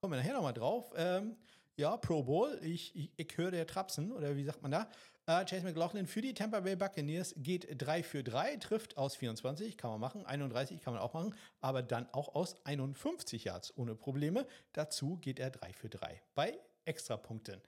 [0.00, 1.36] kommen wir nachher nochmal drauf, ähm,
[1.76, 4.90] ja, Pro Bowl, ich, ich, ich höre der Trapsen, oder wie sagt man da?
[5.26, 9.78] Äh, Chase McLaughlin für die Tampa Bay Buccaneers geht 3 für 3, trifft aus 24,
[9.78, 13.94] kann man machen, 31 kann man auch machen, aber dann auch aus 51 Yards ohne
[13.94, 14.46] Probleme.
[14.72, 17.60] Dazu geht er 3 für 3 bei Extrapunkten.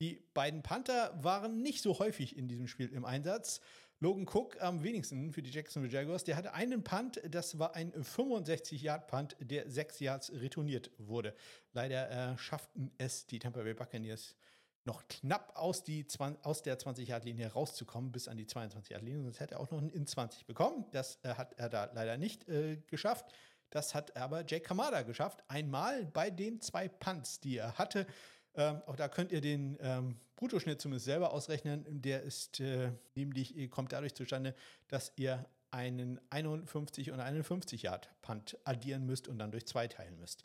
[0.00, 3.60] Die beiden Panther waren nicht so häufig in diesem Spiel im Einsatz.
[3.98, 6.22] Logan Cook am wenigsten für die Jacksonville Jaguars.
[6.24, 11.34] Der hatte einen Punt, das war ein 65-Yard-Punt, der 6 Yards retourniert wurde.
[11.72, 14.36] Leider äh, schafften es die Tampa Bay Buccaneers
[14.84, 16.06] noch knapp aus, die,
[16.42, 19.22] aus der 20-Yard-Linie rauszukommen, bis an die 22-Yard-Linie.
[19.22, 20.84] Sonst hätte er auch noch in 20 bekommen.
[20.90, 23.32] Das äh, hat er da leider nicht äh, geschafft.
[23.70, 25.42] Das hat aber Jake Kamada geschafft.
[25.48, 28.06] Einmal bei den zwei Punts, die er hatte.
[28.54, 31.84] Ähm, auch da könnt ihr den ähm, Bruttoschnitt zumindest selber ausrechnen.
[31.88, 34.54] Der ist äh, nämlich, äh, kommt dadurch zustande,
[34.88, 39.88] dass ihr einen 51 und einen 50 Yard Punt addieren müsst und dann durch zwei
[39.88, 40.44] teilen müsst.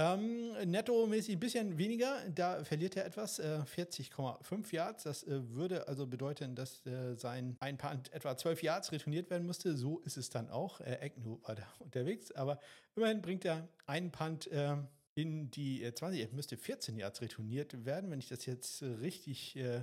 [0.00, 5.02] Ähm, nettomäßig ein bisschen weniger, da verliert er etwas, äh, 40,5 Yards.
[5.02, 9.44] Das äh, würde also bedeuten, dass äh, sein ein Punt etwa 12 Yards retourniert werden
[9.44, 9.76] müsste.
[9.76, 10.80] So ist es dann auch.
[10.80, 12.60] Äh, Agnew war da unterwegs, aber
[12.94, 14.76] immerhin bringt er einen Punt äh,
[15.16, 16.20] in die 20.
[16.20, 19.82] Äh, er müsste 14 Yards retourniert werden, wenn ich das jetzt richtig äh,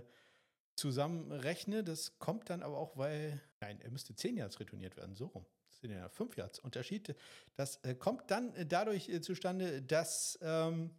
[0.78, 1.84] zusammenrechne.
[1.84, 5.46] Das kommt dann aber auch, weil, nein, er müsste 10 Yards retourniert werden, so rum
[5.82, 7.16] sind ja fünf Yards Unterschied.
[7.56, 10.92] Das äh, kommt dann äh, dadurch äh, zustande, dass ähm,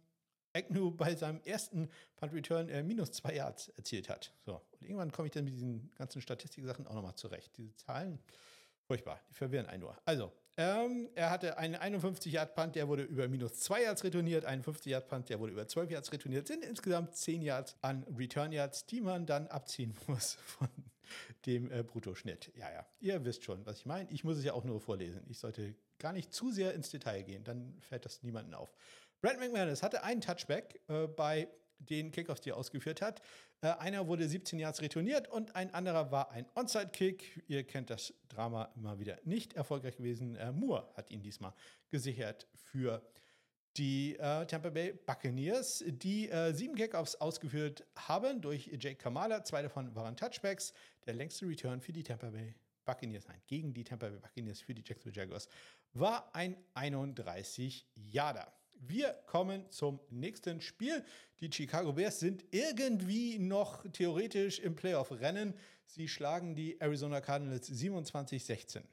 [0.53, 4.33] Agnew bei seinem ersten Punt Return äh, minus zwei Yards erzielt hat.
[4.45, 7.55] So, und irgendwann komme ich dann mit diesen ganzen Statistiksachen auch nochmal zurecht.
[7.57, 8.19] Diese Zahlen,
[8.87, 9.97] furchtbar, die verwirren einen nur.
[10.05, 15.29] Also, ähm, er hatte einen 51-Yard-Punt, der wurde über minus 2 Yards retourniert, einen 50-Yard-Punt,
[15.29, 19.47] der wurde über 12 Yards retourniert, sind insgesamt 10 Yards an Return-Yards, die man dann
[19.47, 20.69] abziehen muss von
[21.45, 22.51] dem äh, Bruttoschnitt.
[22.55, 24.09] Ja, ja, ihr wisst schon, was ich meine.
[24.11, 25.23] Ich muss es ja auch nur vorlesen.
[25.27, 28.73] Ich sollte gar nicht zu sehr ins Detail gehen, dann fällt das niemandem auf.
[29.21, 31.47] Brad McManus hatte einen Touchback äh, bei
[31.79, 33.21] den Kickoffs, die er ausgeführt hat.
[33.61, 37.43] Äh, einer wurde 17 Yards retourniert und ein anderer war ein Onside-Kick.
[37.47, 40.35] Ihr kennt das Drama immer wieder nicht erfolgreich gewesen.
[40.35, 41.53] Äh, Moore hat ihn diesmal
[41.89, 43.01] gesichert für
[43.77, 49.43] die äh, Tampa Bay Buccaneers, die äh, sieben Kickoffs ausgeführt haben durch Jake Kamala.
[49.43, 50.73] Zwei davon waren Touchbacks.
[51.05, 52.55] Der längste Return für die Tampa Bay
[52.85, 55.47] Buccaneers, nein, gegen die Tampa Bay Buccaneers für die Jacksonville Jaguars,
[55.93, 58.51] war ein 31 Yarder.
[58.79, 61.03] Wir kommen zum nächsten Spiel.
[61.39, 65.53] Die Chicago Bears sind irgendwie noch theoretisch im Playoff-Rennen.
[65.85, 68.83] Sie schlagen die Arizona Cardinals 27-16.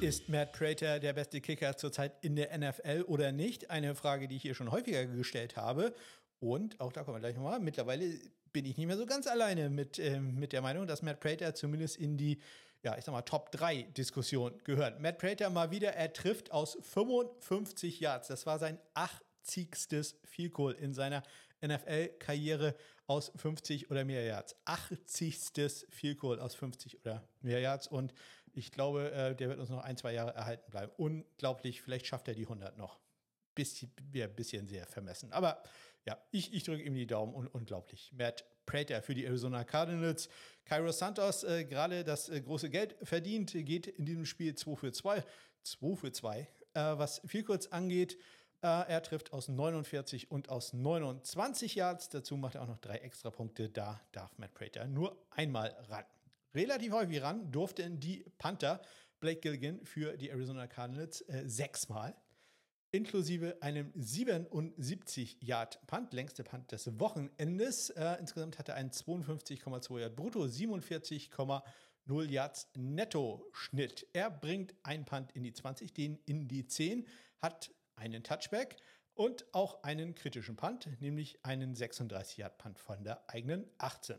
[0.00, 3.68] Ist Matt Prater der beste Kicker zurzeit in der NFL oder nicht?
[3.68, 5.94] Eine Frage, die ich hier schon häufiger gestellt habe.
[6.38, 7.60] Und auch da kommen wir gleich nochmal.
[7.60, 8.18] Mittlerweile
[8.50, 11.54] bin ich nicht mehr so ganz alleine mit, äh, mit der Meinung, dass Matt Prater
[11.54, 12.40] zumindest in die,
[12.82, 15.00] ja, ich sag mal, Top 3 Diskussion gehört.
[15.00, 18.28] Matt Prater mal wieder, er trifft aus 55 Yards.
[18.28, 20.16] Das war sein 80.
[20.24, 21.22] Field Goal in seiner
[21.62, 22.74] NFL-Karriere
[23.06, 24.56] aus 50 oder mehr Yards.
[24.64, 25.84] 80.
[25.90, 27.86] Field Goal aus 50 oder mehr Yards.
[27.86, 28.14] Und
[28.54, 30.92] ich glaube, äh, der wird uns noch ein, zwei Jahre erhalten bleiben.
[30.96, 32.98] Unglaublich, vielleicht schafft er die 100 noch.
[33.54, 35.32] Bisschen, ja, bisschen sehr vermessen.
[35.32, 35.62] Aber
[36.06, 37.34] ja, ich, ich drücke ihm die Daumen.
[37.34, 38.12] Un unglaublich.
[38.16, 40.28] Matt Prater für die Arizona Cardinals.
[40.64, 44.92] Cairo Santos äh, gerade das äh, große Geld verdient, geht in diesem Spiel 2 für
[44.92, 45.24] 2.
[45.62, 46.38] 2 für 2.
[46.38, 48.16] Äh, was viel kurz angeht,
[48.62, 52.08] äh, er trifft aus 49 und aus 29 Yards.
[52.10, 53.68] Dazu macht er auch noch drei extra Punkte.
[53.68, 56.04] Da darf Matt Prater nur einmal ran
[56.54, 58.80] relativ häufig ran durften die Panther
[59.20, 62.14] Blake Gilligan für die Arizona Cardinals äh, sechsmal,
[62.90, 67.90] inklusive einem 77-Yard-Punt, längste Punt des Wochenendes.
[67.90, 74.06] Äh, insgesamt hatte er einen 52,2 Yard brutto, 47,0 Yards Netto-Schnitt.
[74.12, 77.06] Er bringt einen Punt in die 20, den in die 10,
[77.40, 78.76] hat einen Touchback
[79.14, 84.16] und auch einen kritischen Punt, nämlich einen 36-Yard-Punt von der eigenen 18.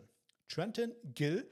[0.47, 1.49] Trenton Gill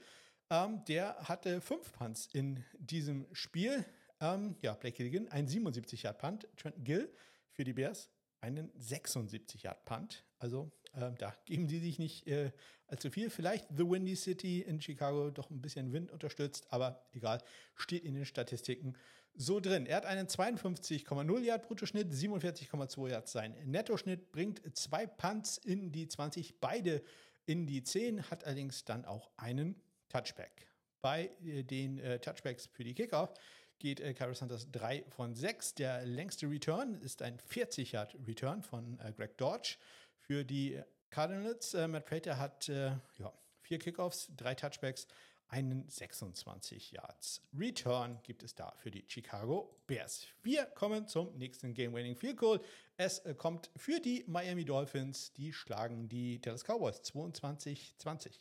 [0.50, 3.84] ähm, der hatte fünf Punts in diesem Spiel.
[4.20, 6.48] Ähm, ja, Blake Gilligan, ein 77-Yard-Punt.
[6.56, 7.10] Trenton Gill
[7.52, 10.24] für die Bears, einen 76-Yard-Punt.
[10.38, 12.50] Also ähm, da geben sie sich nicht äh,
[12.88, 13.30] allzu viel.
[13.30, 17.42] Vielleicht The Windy City in Chicago doch ein bisschen Wind unterstützt, aber egal,
[17.76, 18.94] steht in den Statistiken
[19.34, 19.86] so drin.
[19.86, 26.08] Er hat einen 52,0 Yard Bruttoschnitt, 47,2 Yards sein Nettoschnitt, bringt zwei Punts in die
[26.08, 27.02] 20, beide
[27.46, 29.80] in die 10, hat allerdings dann auch einen
[30.10, 30.68] Touchback.
[31.00, 33.32] Bei äh, den äh, Touchbacks für die Kickoff
[33.78, 35.76] geht äh, Cairo Santos 3 von 6.
[35.76, 39.76] Der längste Return ist ein 40-Yard-Return von äh, Greg Dodge.
[40.18, 43.32] Für die Cardinals, äh, Matt Prater hat äh, ja,
[43.62, 45.06] vier Kickoffs, drei Touchbacks,
[45.50, 50.26] einen 26 Yards Return gibt es da für die Chicago Bears.
[50.42, 52.60] Wir kommen zum nächsten Game-Winning Field Goal.
[52.96, 55.32] Es äh, kommt für die Miami Dolphins.
[55.32, 58.38] Die schlagen die Dallas Cowboys 22-20.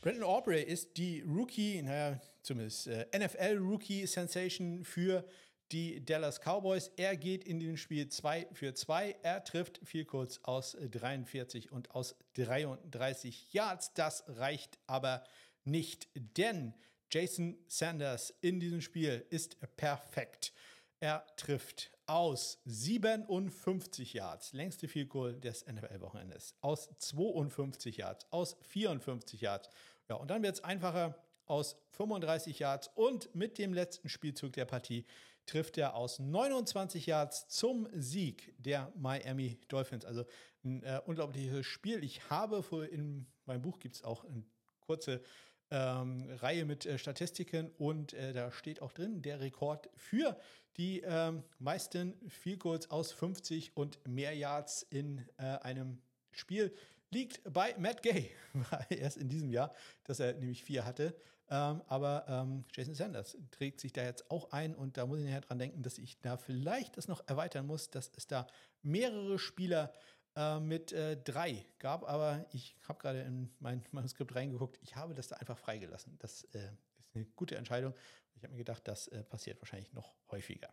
[0.00, 5.24] Brandon Aubrey ist die Rookie, naja, zumindest äh, NFL-Rookie-Sensation für
[5.72, 6.92] die Dallas Cowboys.
[6.96, 9.16] Er geht in dem Spiel 2 für 2.
[9.22, 13.92] Er trifft viel kurz aus 43 und aus 33 Yards.
[13.94, 15.24] Das reicht aber
[15.64, 16.74] nicht, denn
[17.10, 20.52] Jason Sanders in diesem Spiel ist perfekt.
[21.00, 29.40] Er trifft aus 57 Yards, längste Field Goal des NFL-Wochenendes, aus 52 Yards, aus 54
[29.40, 29.68] Yards.
[30.08, 34.64] Ja, und dann wird es einfacher aus 35 Yards und mit dem letzten Spielzug der
[34.64, 35.04] Partie
[35.46, 40.04] trifft er aus 29 Yards zum Sieg der Miami Dolphins.
[40.04, 40.24] Also
[40.64, 42.04] ein äh, unglaubliches Spiel.
[42.04, 44.44] Ich habe in meinem Buch gibt es auch eine
[44.80, 45.22] kurze
[45.70, 50.36] ähm, Reihe mit äh, Statistiken und äh, da steht auch drin der Rekord für
[50.76, 55.98] die ähm, meisten Field Goals aus 50 und mehr Yards in äh, einem
[56.30, 56.74] Spiel
[57.10, 58.30] liegt bei Matt Gay.
[58.90, 61.14] Erst in diesem Jahr, dass er nämlich vier hatte.
[61.50, 65.24] Ähm, aber ähm, Jason Sanders trägt sich da jetzt auch ein und da muss ich
[65.24, 68.46] nachher dran denken, dass ich da vielleicht das noch erweitern muss, dass es da
[68.82, 69.92] mehrere Spieler
[70.38, 72.08] äh, mit äh, drei gab.
[72.08, 74.78] Aber ich habe gerade in mein Manuskript reingeguckt.
[74.82, 76.16] Ich habe das da einfach freigelassen.
[76.20, 77.92] Das äh, ist eine gute Entscheidung.
[78.36, 80.68] Ich habe mir gedacht, das äh, passiert wahrscheinlich noch häufiger.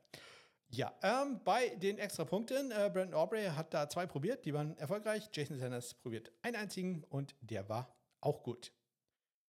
[0.69, 4.77] Ja, ähm, bei den extra Punkten, äh, Brandon Aubrey hat da zwei probiert, die waren
[4.77, 5.29] erfolgreich.
[5.33, 8.71] Jason Sanders probiert einen einzigen und der war auch gut.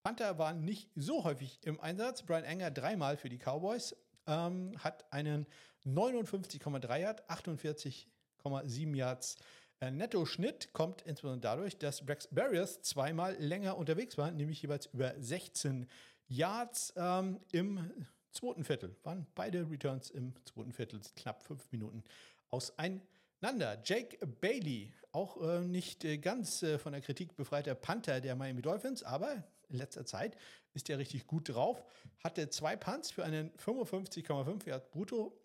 [0.03, 2.23] Panther waren nicht so häufig im Einsatz.
[2.23, 3.97] Brian Enger dreimal für die Cowboys,
[4.27, 5.47] ähm, hat einen
[5.85, 9.37] 59,3 Yard, 48,7 Yards
[9.81, 15.15] Äh, Netto-Schnitt kommt insbesondere dadurch, dass Rex Barriers zweimal länger unterwegs war, nämlich jeweils über
[15.19, 15.87] 16
[16.29, 17.93] Yards ähm, im
[18.33, 18.97] zweiten Viertel.
[19.03, 22.03] Waren beide Returns im zweiten Viertel knapp fünf Minuten
[22.51, 23.83] auseinander.
[23.85, 28.63] Jake Bailey, auch äh, nicht äh, ganz äh, von der Kritik befreiter Panther der Miami
[28.63, 30.37] Dolphins, aber in letzter Zeit
[30.75, 31.85] ist er richtig gut drauf.
[32.23, 35.39] Hatte zwei Punts für einen 55,5 Yard brutto,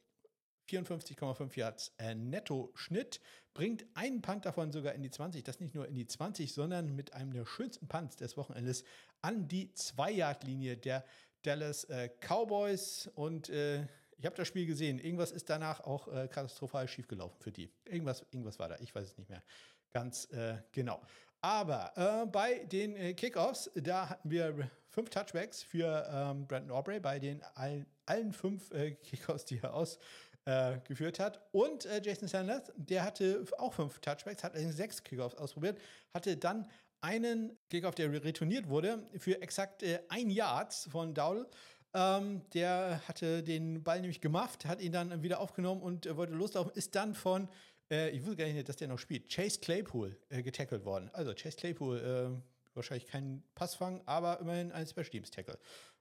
[0.72, 3.20] 54,5 Yards äh, Netto-Schnitt.
[3.54, 5.44] Bringt einen Punt davon sogar in die 20.
[5.44, 8.84] Das nicht nur in die 20, sondern mit einem der schönsten Punts des Wochenendes
[9.22, 11.06] an die 2-Yard-Linie der
[11.44, 13.10] Dallas äh, Cowboys.
[13.16, 15.00] Und äh, ich habe das Spiel gesehen.
[15.00, 17.70] Irgendwas ist danach auch äh, katastrophal schiefgelaufen für die.
[17.86, 18.78] Irgendwas, irgendwas war da.
[18.80, 19.44] Ich weiß es nicht mehr
[19.92, 21.02] ganz äh, genau.
[21.42, 27.00] Aber äh, bei den äh, Kickoffs, da hatten wir fünf Touchbacks für ähm, Brandon Aubrey
[27.00, 28.70] bei den allen, allen fünf
[29.04, 30.78] Kickoffs, die er ausgeführt äh,
[31.20, 31.48] hat.
[31.52, 35.80] Und äh, Jason Sanders, der hatte auch fünf Touchbacks, hat sechs Kickoffs ausprobiert,
[36.14, 36.68] hatte dann
[37.02, 41.48] einen Kickoff, der retourniert wurde, für exakt äh, ein Yard von Dowell.
[41.94, 46.72] Ähm, der hatte den Ball nämlich gemacht, hat ihn dann wieder aufgenommen und wollte loslaufen,
[46.74, 47.50] ist dann von
[47.92, 49.30] äh, ich wusste gar nicht, dass der noch spielt.
[49.32, 51.10] Chase Claypool äh, getackelt worden.
[51.14, 55.60] Also Chase Claypool, äh, wahrscheinlich kein Passfang, aber immerhin ein Special Teams Tackle.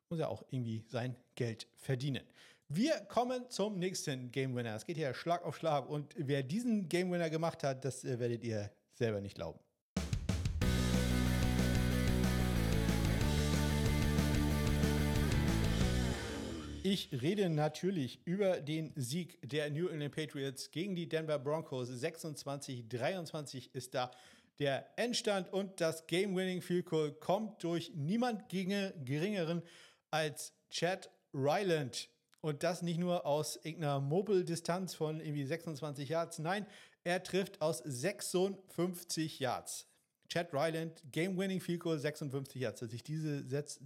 [0.09, 2.23] Muss ja auch irgendwie sein Geld verdienen.
[2.73, 4.77] Wir kommen zum nächsten Game Winner.
[4.77, 8.21] Es geht hier Schlag auf Schlag und wer diesen Game Winner gemacht hat, das äh,
[8.21, 9.59] werdet ihr selber nicht glauben.
[16.85, 21.91] Ich rede natürlich über den Sieg der New England Patriots gegen die Denver Broncos.
[21.91, 24.13] 26-23 ist da
[24.61, 29.61] der Endstand und das Game-Winning Field Goal kommt durch niemand geringeren
[30.13, 32.09] als Chad Ryland.
[32.41, 36.67] Und das nicht nur aus irgendeiner Mobile-Distanz von irgendwie 26 Yards, nein,
[37.05, 39.87] er trifft aus 56 Yards.
[40.29, 42.81] Chad Ryland, Game-Winning Field Goal 56 Yards.
[42.81, 43.81] Dass ich diese, Sätze,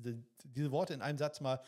[0.45, 1.61] diese Worte in einem Satz mal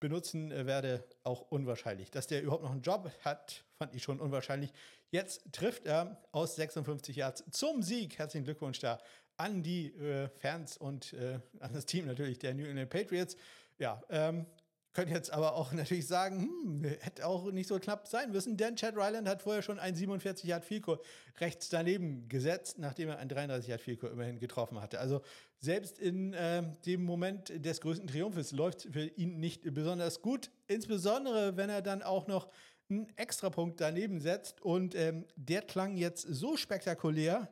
[0.00, 2.10] benutzen äh, werde, auch unwahrscheinlich.
[2.10, 4.72] Dass der überhaupt noch einen Job hat, fand ich schon unwahrscheinlich.
[5.10, 8.18] Jetzt trifft er aus 56 Yards zum Sieg.
[8.18, 8.98] Herzlichen Glückwunsch da
[9.36, 13.36] an die äh, Fans und äh, an das Team natürlich der New England Patriots.
[13.78, 14.46] Ja, ähm,
[14.92, 18.76] können jetzt aber auch natürlich sagen, hm, hätte auch nicht so knapp sein müssen, denn
[18.76, 20.98] Chad Ryland hat vorher schon ein 47 Yard Fico
[21.40, 24.98] rechts daneben gesetzt, nachdem er ein 33 Yard Fico immerhin getroffen hatte.
[24.98, 25.22] Also
[25.58, 31.56] selbst in äh, dem Moment des größten Triumphes läuft für ihn nicht besonders gut, insbesondere
[31.56, 32.48] wenn er dann auch noch
[32.90, 37.48] einen Extrapunkt daneben setzt und ähm, der klang jetzt so spektakulär.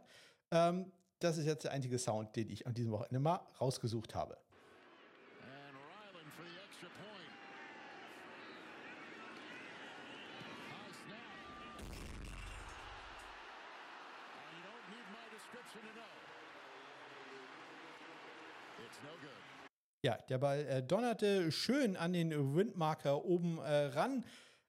[0.50, 4.36] Ähm, das ist jetzt der einzige Sound, den ich an diesem Wochenende mal rausgesucht habe.
[20.30, 24.24] Der Ball äh, donnerte schön an den Windmarker oben äh, ran.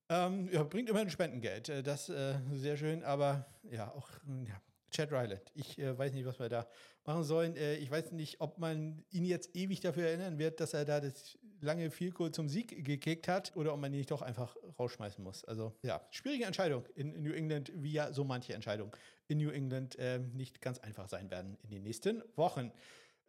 [0.09, 1.69] Ähm, ja, bringt immerhin Spendengeld.
[1.69, 4.09] Äh, das äh, sehr schön, aber ja, auch
[4.47, 4.59] ja,
[4.89, 5.51] Chad Ryland.
[5.53, 6.67] Ich äh, weiß nicht, was wir da
[7.05, 7.55] machen sollen.
[7.55, 10.99] Äh, ich weiß nicht, ob man ihn jetzt ewig dafür erinnern wird, dass er da
[10.99, 15.23] das lange Vielkohl zum Sieg gekickt hat oder ob man ihn nicht doch einfach rausschmeißen
[15.23, 15.45] muss.
[15.45, 18.91] Also ja, schwierige Entscheidung in, in New England, wie ja so manche Entscheidungen
[19.27, 19.95] in New England
[20.33, 22.71] nicht ganz einfach sein werden in den nächsten Wochen.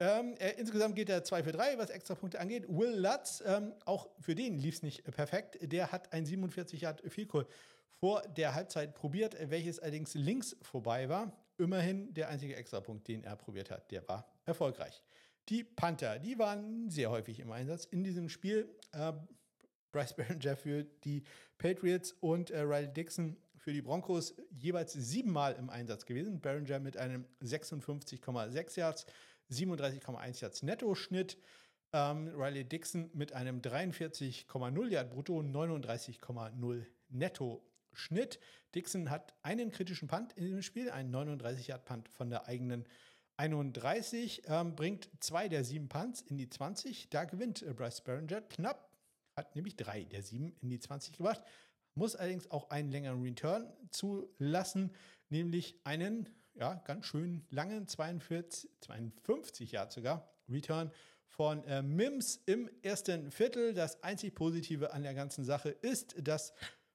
[0.02, 2.66] Ähm, äh, insgesamt geht er 2 für 3, was Extrapunkte angeht.
[2.68, 5.58] Will Lutz, ähm, auch für den lief es nicht perfekt.
[5.60, 7.46] Der hat ein 47 Yard Vielkohl
[8.00, 11.30] vor der Halbzeit probiert, welches allerdings links vorbei war.
[11.56, 15.04] Immerhin der einzige Extrapunkt, den er probiert hat, der war erfolgreich.
[15.48, 18.68] Die Panther, die waren sehr häufig im Einsatz in diesem Spiel.
[18.90, 19.12] Äh,
[19.92, 21.22] Bryce Behringer für die
[21.58, 26.40] Patriots und äh, Riley Dixon für die Broncos jeweils siebenmal im Einsatz gewesen.
[26.40, 29.06] Behringer mit einem 56,6 Yards,
[29.52, 31.38] 37,1 Yards Netto-Schnitt.
[31.92, 38.40] Ähm, Riley Dixon mit einem 43,0 Yard Brutto, 39,0 Netto-Schnitt.
[38.74, 42.86] Dixon hat einen kritischen Punt in diesem Spiel, einen 39 Yard Punt von der eigenen
[43.36, 47.10] 31, ähm, bringt zwei der sieben Punts in die 20.
[47.10, 48.90] Da gewinnt äh, Bryce Barringer knapp,
[49.36, 51.42] hat nämlich drei der sieben in die 20 gebracht,
[51.94, 54.92] muss allerdings auch einen längeren Return zulassen,
[55.28, 60.90] nämlich einen ja, ganz schön langen 42, 52 Jahre sogar Return
[61.26, 63.74] von äh, Mims im ersten Viertel.
[63.74, 66.52] Das einzig Positive an der ganzen Sache ist, dass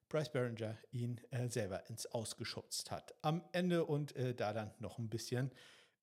[0.10, 5.00] Bryce Behringer ihn äh, selber ins Ausgeschubst hat am Ende und äh, da dann noch
[5.00, 5.52] ein bisschen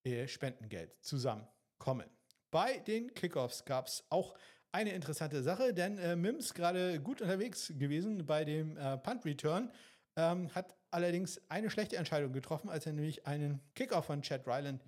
[0.04, 2.08] äh, Spendengeld zusammenkommen.
[2.50, 4.34] Bei den Kickoffs gab es auch
[4.72, 9.70] eine interessante Sache, denn äh, Mims gerade gut unterwegs gewesen bei dem äh, Punt Return,
[10.16, 14.82] ähm, hat allerdings eine schlechte Entscheidung getroffen, als er nämlich einen Kickoff von Chad Ryland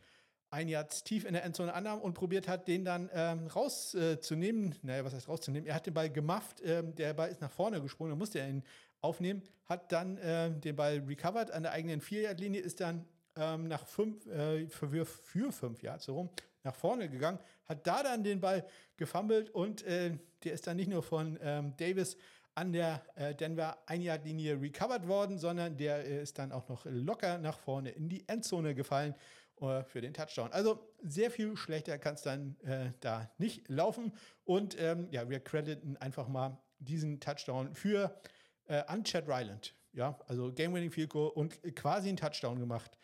[0.50, 4.72] ein Jahr tief in der Endzone annahm und probiert hat, den dann ähm, rauszunehmen.
[4.72, 5.66] Äh, naja, was heißt rauszunehmen?
[5.66, 8.48] Er hat den Ball gemafft, ähm, der Ball ist nach vorne gesprungen, dann musste er
[8.48, 8.62] ihn
[9.00, 13.04] aufnehmen, hat dann äh, den Ball recovered an der eigenen Vierjahrdlinie, ist dann
[13.36, 16.30] ähm, nach fünf, äh, für, für fünf Yards so rum
[16.62, 20.88] nach vorne gegangen, hat da dann den Ball gefummelt und äh, der ist dann nicht
[20.88, 22.16] nur von ähm, Davis
[22.56, 27.38] an der äh, Denver Einjagdlinie recovered worden, sondern der äh, ist dann auch noch locker
[27.38, 29.14] nach vorne in die Endzone gefallen
[29.60, 30.50] äh, für den Touchdown.
[30.52, 32.56] Also sehr viel schlechter kann es dann
[33.00, 34.12] da nicht laufen.
[34.44, 38.18] Und ähm, ja, wir crediten einfach mal diesen Touchdown für
[38.64, 39.74] äh, an Chad Ryland.
[39.92, 42.98] Ja, also Game-Winning Field Goal und quasi einen Touchdown gemacht.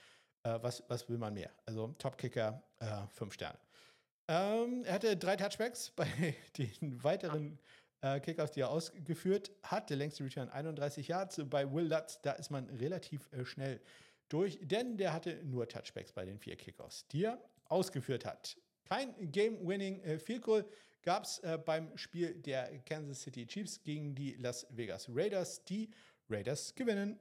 [0.45, 1.51] Was, was will man mehr?
[1.67, 2.61] Also Top-Kicker,
[3.13, 3.57] fünf Sterne.
[4.29, 6.07] Ähm, er hatte drei Touchbacks bei
[6.59, 7.59] den weiteren
[8.03, 9.91] äh, Kickoffs, die er ausgeführt hat.
[9.91, 11.41] Der längste Return 31 Yards.
[11.47, 13.81] Bei Will Lutz, da ist man relativ äh, schnell
[14.29, 18.57] durch, denn der hatte nur Touchbacks bei den vier Kickoffs, die er ausgeführt hat.
[18.85, 20.65] Kein Game-Winning äh, Field Goal
[21.03, 25.65] gab es äh, beim Spiel der Kansas City Chiefs gegen die Las Vegas Raiders.
[25.65, 25.91] Die
[26.29, 27.19] Raiders gewinnen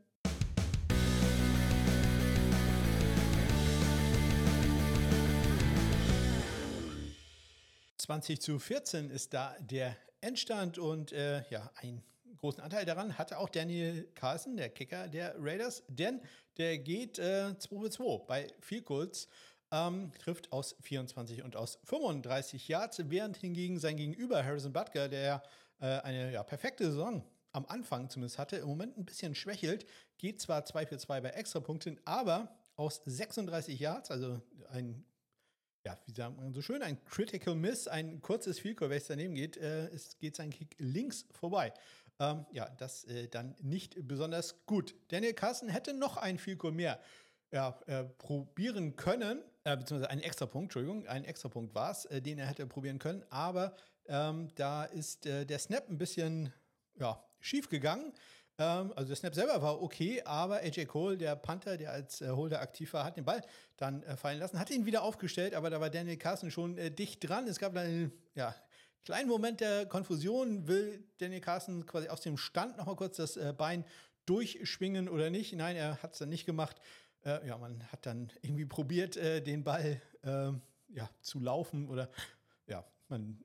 [8.11, 12.03] 20 zu 14 ist da der Endstand und äh, ja, einen
[12.39, 16.19] großen Anteil daran hatte auch Daniel Carlson, der Kicker der Raiders, denn
[16.57, 19.29] der geht äh, 2 für 2 bei Field Goals,
[19.71, 25.41] ähm, trifft aus 24 und aus 35 Yards, während hingegen sein Gegenüber Harrison Butker, der
[25.79, 29.85] äh, eine ja, perfekte Saison am Anfang zumindest hatte, im Moment ein bisschen schwächelt,
[30.17, 35.05] geht zwar 2 für 2 bei Extrapunkten, aber aus 36 Yards, also ein
[35.83, 39.35] ja, wie sagt man so schön, ein Critical Miss, ein kurzes Field Goal, welches daneben
[39.35, 41.73] geht, äh, es geht sein Kick links vorbei.
[42.19, 44.95] Ähm, ja, das äh, dann nicht besonders gut.
[45.09, 46.99] Daniel Carson hätte noch ein Goal mehr
[47.51, 52.37] ja, äh, probieren können, äh, beziehungsweise einen Extrapunkt, Entschuldigung, einen Extrapunkt war es, äh, den
[52.37, 53.75] er hätte probieren können, aber
[54.07, 56.53] ähm, da ist äh, der Snap ein bisschen
[56.99, 58.13] ja, schief gegangen.
[58.61, 62.29] Ähm, also der Snap selber war okay, aber AJ Cole, der Panther, der als äh,
[62.29, 63.41] Holder aktiv war, hat den Ball
[63.77, 66.91] dann äh, fallen lassen, hat ihn wieder aufgestellt, aber da war Daniel Carson schon äh,
[66.91, 67.47] dicht dran.
[67.47, 68.55] Es gab dann einen ja,
[69.03, 70.67] kleinen Moment der Konfusion.
[70.67, 73.83] Will Daniel Carson quasi aus dem Stand nochmal kurz das äh, Bein
[74.27, 75.53] durchschwingen oder nicht?
[75.53, 76.79] Nein, er hat es dann nicht gemacht.
[77.25, 82.11] Äh, ja, man hat dann irgendwie probiert, äh, den Ball ähm, ja, zu laufen oder
[82.67, 83.43] ja, man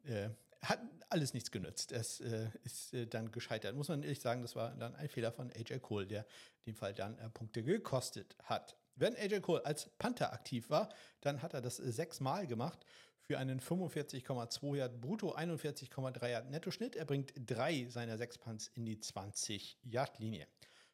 [0.63, 1.93] hat alles nichts genützt.
[1.93, 3.75] Es äh, ist äh, dann gescheitert.
[3.75, 6.27] Muss man ehrlich sagen, das war dann ein Fehler von AJ Cole, der
[6.67, 8.77] dem Fall dann äh, Punkte gekostet hat.
[8.97, 10.89] Wenn AJ Cole als Panther aktiv war,
[11.21, 12.85] dann hat er das äh, sechsmal gemacht
[13.21, 16.97] für einen 45,2 Yard brutto, 41,3 Yard Nettoschnitt.
[16.97, 20.47] Er bringt drei seiner sechs Punts in die 20 Yard Linie.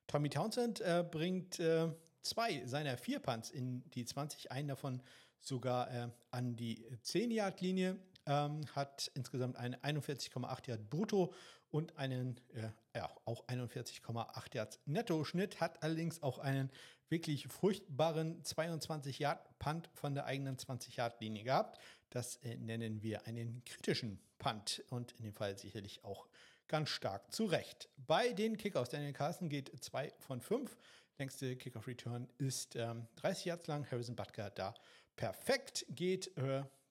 [0.07, 1.89] Tommy Townsend äh, bringt äh,
[2.23, 5.03] zwei seiner vier Punts in die 20, einen davon
[5.45, 11.33] sogar an die 10 Yard Linie ähm, hat insgesamt einen 41,8 Yard brutto
[11.71, 16.71] und einen äh, ja, auch 41,8 Yards Netto-Schnitt, hat allerdings auch einen
[17.09, 21.81] wirklich furchtbaren 22 Yard Punt von der eigenen 20 Yard Linie gehabt.
[22.11, 26.27] Das äh, nennen wir einen kritischen Punt und in dem Fall sicherlich auch
[26.69, 27.89] ganz stark zurecht.
[27.97, 30.77] Bei den Kickoffs, Daniel Carson geht 2 von 5.
[31.19, 33.91] Längste Kickoff Return ist ähm, 30 Yards lang.
[33.91, 34.75] Harrison Butker da
[35.17, 36.33] perfekt geht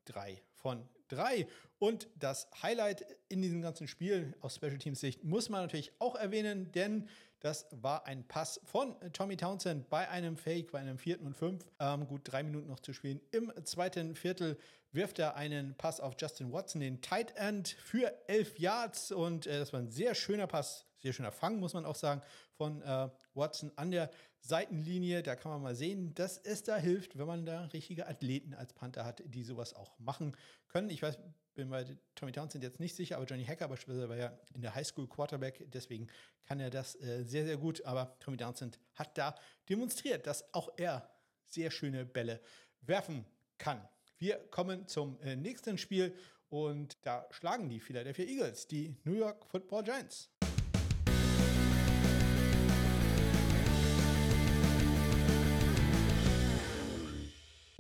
[0.06, 1.48] 3 äh, von 3.
[1.80, 6.16] Und das Highlight in diesem ganzen Spiel aus Special Teams Sicht muss man natürlich auch
[6.16, 7.08] erwähnen, denn
[7.40, 11.66] das war ein Pass von Tommy Townsend bei einem Fake, bei einem vierten und fünf.
[11.80, 13.20] Ähm, gut drei Minuten noch zu spielen.
[13.32, 14.60] Im zweiten Viertel
[14.92, 19.12] wirft er einen Pass auf Justin Watson, den Tight End, für elf Yards.
[19.12, 22.22] Und äh, das war ein sehr schöner Pass, sehr schöner Fang, muss man auch sagen,
[22.54, 24.12] von äh, Watson an der
[24.42, 25.24] Seitenlinie.
[25.24, 28.74] Da kann man mal sehen, dass es da hilft, wenn man da richtige Athleten als
[28.74, 30.36] Panther hat, die sowas auch machen
[30.68, 30.90] können.
[30.90, 31.18] Ich weiß,
[31.54, 31.86] bin bei
[32.16, 35.66] Tommy Townsend jetzt nicht sicher, aber Johnny Hacker beispielsweise war ja in der Highschool Quarterback,
[35.72, 36.08] deswegen
[36.46, 37.86] kann er das äh, sehr, sehr gut.
[37.86, 39.36] Aber Tommy Townsend hat da
[39.70, 41.10] demonstriert, dass auch er
[41.46, 42.42] sehr schöne Bälle
[42.82, 43.26] werfen
[43.58, 43.88] kann.
[44.18, 46.16] Wir kommen zum äh, nächsten Spiel
[46.50, 50.30] und da schlagen die Philadelphia Eagles die New York Football Giants.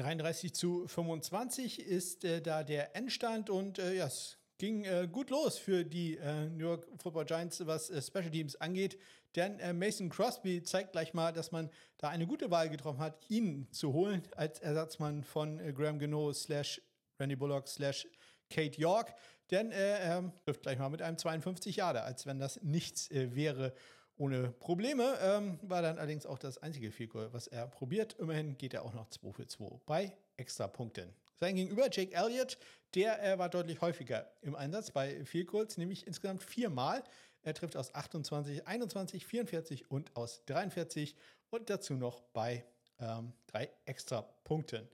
[0.01, 5.29] 33 zu 25 ist äh, da der Endstand und äh, ja, es ging äh, gut
[5.29, 8.97] los für die äh, New York Football Giants, was äh, Special Teams angeht.
[9.35, 13.29] Denn äh, Mason Crosby zeigt gleich mal, dass man da eine gute Wahl getroffen hat,
[13.29, 16.81] ihn zu holen als Ersatzmann von Graham Gano slash
[17.19, 18.07] Randy Bullock slash
[18.49, 19.13] Kate York.
[19.51, 23.73] Denn er trifft gleich mal mit einem 52 Jahre, als wenn das nichts wäre.
[24.21, 25.17] Ohne Probleme.
[25.21, 28.15] Ähm, war dann allerdings auch das einzige Field Goal, was er probiert.
[28.19, 31.09] Immerhin geht er auch noch 2 für 2 bei Extrapunkten.
[31.39, 32.59] Sein Gegenüber, Jake Elliott,
[32.93, 37.03] der äh, war deutlich häufiger im Einsatz bei Field Goals, nämlich insgesamt viermal.
[37.41, 41.15] Er trifft aus 28, 21, 44 und aus 43
[41.49, 42.63] und dazu noch bei
[42.99, 44.87] ähm, drei Extrapunkten.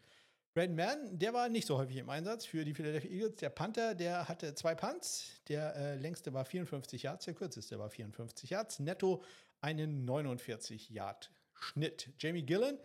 [0.58, 3.36] Brandon Mann, der war nicht so häufig im Einsatz für die Philadelphia Eagles.
[3.36, 5.39] Der Panther, der hatte zwei Punts.
[5.49, 8.80] Der äh, längste war 54 Yards, der kürzeste war 54 Yards.
[8.80, 9.22] Netto
[9.62, 12.10] einen 49 Yard Schnitt.
[12.18, 12.80] Jamie Gillen,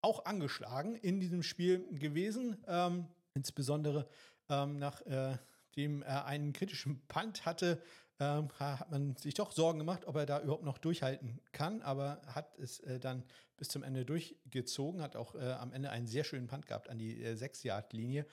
[0.00, 4.08] auch angeschlagen in diesem Spiel gewesen, ähm, insbesondere
[4.48, 7.80] ähm, nachdem äh, er einen kritischen Punt hatte,
[8.20, 12.22] ähm, hat man sich doch Sorgen gemacht, ob er da überhaupt noch durchhalten kann, aber
[12.26, 13.24] hat es äh, dann
[13.56, 16.98] bis zum Ende durchgezogen, hat auch äh, am Ende einen sehr schönen Punt gehabt an
[16.98, 18.26] die äh, 6-Yard-Linie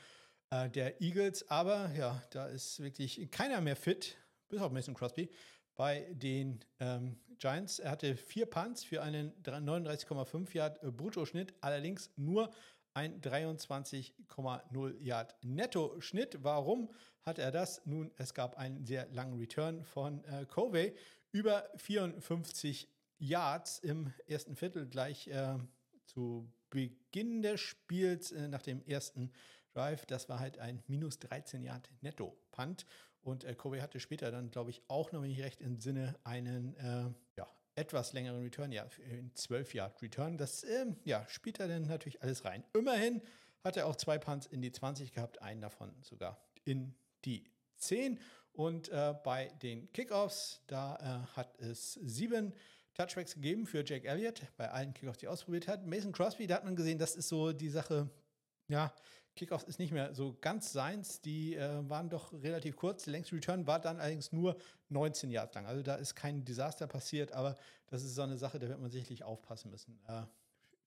[0.51, 4.17] äh, der Eagles, aber ja, da ist wirklich keiner mehr fit,
[4.49, 5.29] bis auf Mason Crosby,
[5.75, 7.79] bei den ähm, Giants.
[7.79, 12.51] Er hatte vier Punts für einen 39,5 Yard äh, Bruttoschnitt, allerdings nur
[12.93, 16.43] ein 23,0 Yard Netto-Schnitt.
[16.43, 16.91] Warum
[17.25, 17.81] hat er das?
[17.85, 20.95] Nun, es gab einen sehr langen Return von äh, Covey,
[21.31, 25.57] über 54 Yards im ersten Viertel, gleich äh,
[26.05, 29.31] zu Beginn des Spiels äh, nach dem ersten
[29.73, 30.05] Drive.
[30.05, 32.85] Das war halt ein minus 13 Yard Netto-Punt.
[33.21, 36.75] Und äh, Covey hatte später dann, glaube ich, auch noch, ich recht im Sinne, einen
[36.77, 40.37] äh, ja, etwas längeren Return, ja, in 12 Yard Return.
[40.37, 42.63] Das ähm, ja, spielt er dann natürlich alles rein.
[42.73, 43.21] Immerhin
[43.63, 46.95] hat er auch zwei Punts in die 20 gehabt, einen davon sogar in
[47.25, 47.43] die
[47.77, 48.19] 10.
[48.53, 52.53] Und äh, bei den Kickoffs, da äh, hat es sieben
[52.93, 55.85] Touchbacks gegeben für Jake Elliott, bei allen Kickoffs, die er ausprobiert hat.
[55.85, 58.09] Mason Crosby, da hat man gesehen, das ist so die Sache,
[58.67, 58.93] ja,
[59.35, 61.21] Kickoffs ist nicht mehr so ganz seins.
[61.21, 63.03] Die äh, waren doch relativ kurz.
[63.03, 64.57] Der längste Return war dann allerdings nur
[64.89, 65.65] 19 Jahre lang.
[65.65, 67.55] Also da ist kein Desaster passiert, aber
[67.87, 70.23] das ist so eine Sache, da wird man sicherlich aufpassen müssen äh,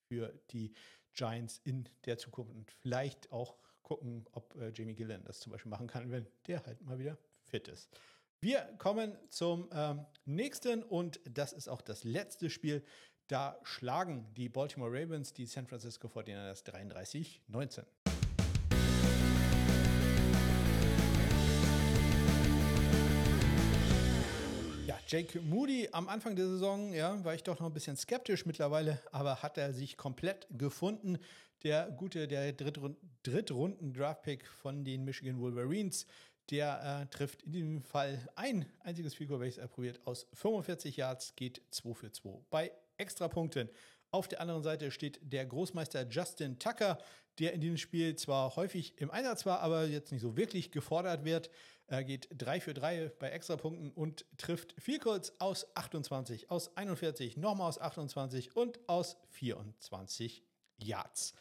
[0.09, 0.75] für die
[1.15, 5.71] Giants in der Zukunft und vielleicht auch gucken, ob äh, Jamie Gillen das zum Beispiel
[5.71, 7.89] machen kann, wenn der halt mal wieder fit ist.
[8.41, 12.85] Wir kommen zum ähm, nächsten und das ist auch das letzte Spiel.
[13.29, 17.85] Da schlagen die Baltimore Ravens die San Francisco 49ers 33-19.
[25.07, 28.47] Jake Moody am Anfang der Saison, ja, war ich doch noch ein bisschen skeptisch.
[28.47, 31.19] Mittlerweile aber hat er sich komplett gefunden.
[31.65, 36.07] Der gute, der Drittrunden-Draftpick von den Michigan Wolverines,
[36.51, 39.99] der äh, trifft in diesem Fall ein einziges Figur, welches er probiert.
[40.05, 43.71] Aus 45 Yards geht 2 für 2 bei Extrapunkten.
[44.11, 46.99] Auf der anderen Seite steht der Großmeister Justin Tucker,
[47.39, 51.25] der in diesem Spiel zwar häufig im Einsatz war, aber jetzt nicht so wirklich gefordert
[51.25, 51.49] wird.
[51.87, 57.39] Er geht 3 für 3 bei Extrapunkten und trifft viel kurz aus 28, aus 41,
[57.39, 60.45] nochmal aus 28 und aus 24
[60.77, 61.35] Yards.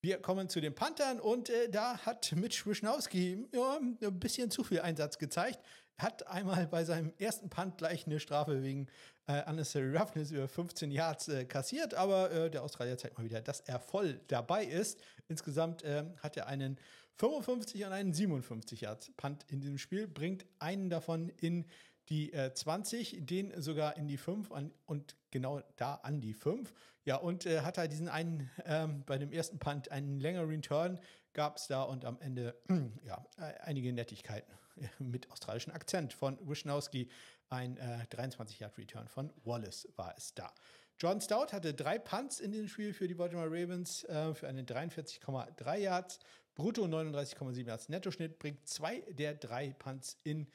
[0.00, 4.62] Wir kommen zu den Panthern und äh, da hat Mitch Wischnowski ja, ein bisschen zu
[4.62, 5.60] viel Einsatz gezeigt.
[5.98, 8.88] Hat einmal bei seinem ersten Punt gleich eine Strafe wegen
[9.26, 13.40] äh, Unnecessary Roughness über 15 Yards äh, kassiert, aber äh, der Australier zeigt mal wieder,
[13.40, 15.00] dass er voll dabei ist.
[15.28, 16.78] Insgesamt äh, hat er einen
[17.16, 21.64] 55 und einen 57 Yards Punt in diesem Spiel, bringt einen davon in
[22.08, 26.72] die äh, 20, den sogar in die 5 an, und genau da an die 5.
[27.06, 30.98] Ja, und äh, hat halt diesen einen, ähm, bei dem ersten Punt einen längeren Return
[31.34, 34.52] gab es da und am Ende, äh, einige Nettigkeiten
[34.98, 37.08] mit australischem Akzent von Wisnowski.
[37.48, 40.52] Ein äh, 23-Yard-Return von Wallace war es da.
[40.98, 44.66] John Stout hatte drei Punts in diesem Spiel für die Baltimore Ravens äh, für einen
[44.66, 46.18] 43,3 Yards,
[46.56, 50.48] brutto 39,7 Yards Nettoschnitt, bringt zwei der drei Punts in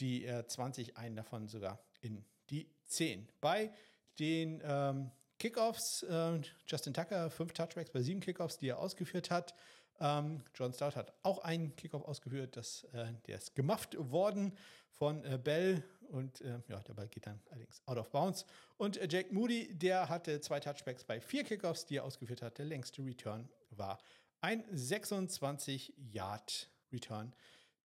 [0.00, 3.28] die äh, 20, einen davon sogar in die 10.
[3.42, 3.74] Bei
[4.18, 9.54] den ähm, Kickoffs, äh, Justin Tucker, fünf Touchbacks bei sieben Kickoffs, die er ausgeführt hat.
[10.00, 14.56] Ähm, John Stout hat auch einen Kickoff ausgeführt, das, äh, der ist gemacht worden
[14.90, 18.46] von äh, Bell und äh, ja, der Ball geht dann allerdings out of bounds.
[18.76, 22.58] Und äh, Jake Moody, der hatte zwei Touchbacks bei vier Kickoffs, die er ausgeführt hat.
[22.58, 23.98] Der längste Return war
[24.40, 27.32] ein 26 Yard Return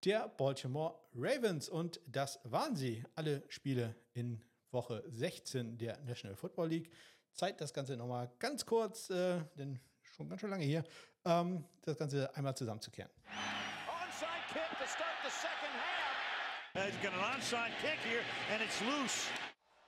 [0.05, 1.69] der Baltimore Ravens.
[1.69, 6.91] Und das waren sie, alle Spiele in Woche 16 der National Football League.
[7.35, 10.85] Zeit, das Ganze nochmal ganz kurz, äh, denn schon ganz schön lange hier,
[11.25, 13.11] ähm, das Ganze einmal zusammenzukehren.
[13.89, 16.87] Onside kick to start the second half.
[16.87, 18.23] He's got an onside kick here
[18.53, 19.29] and it's loose.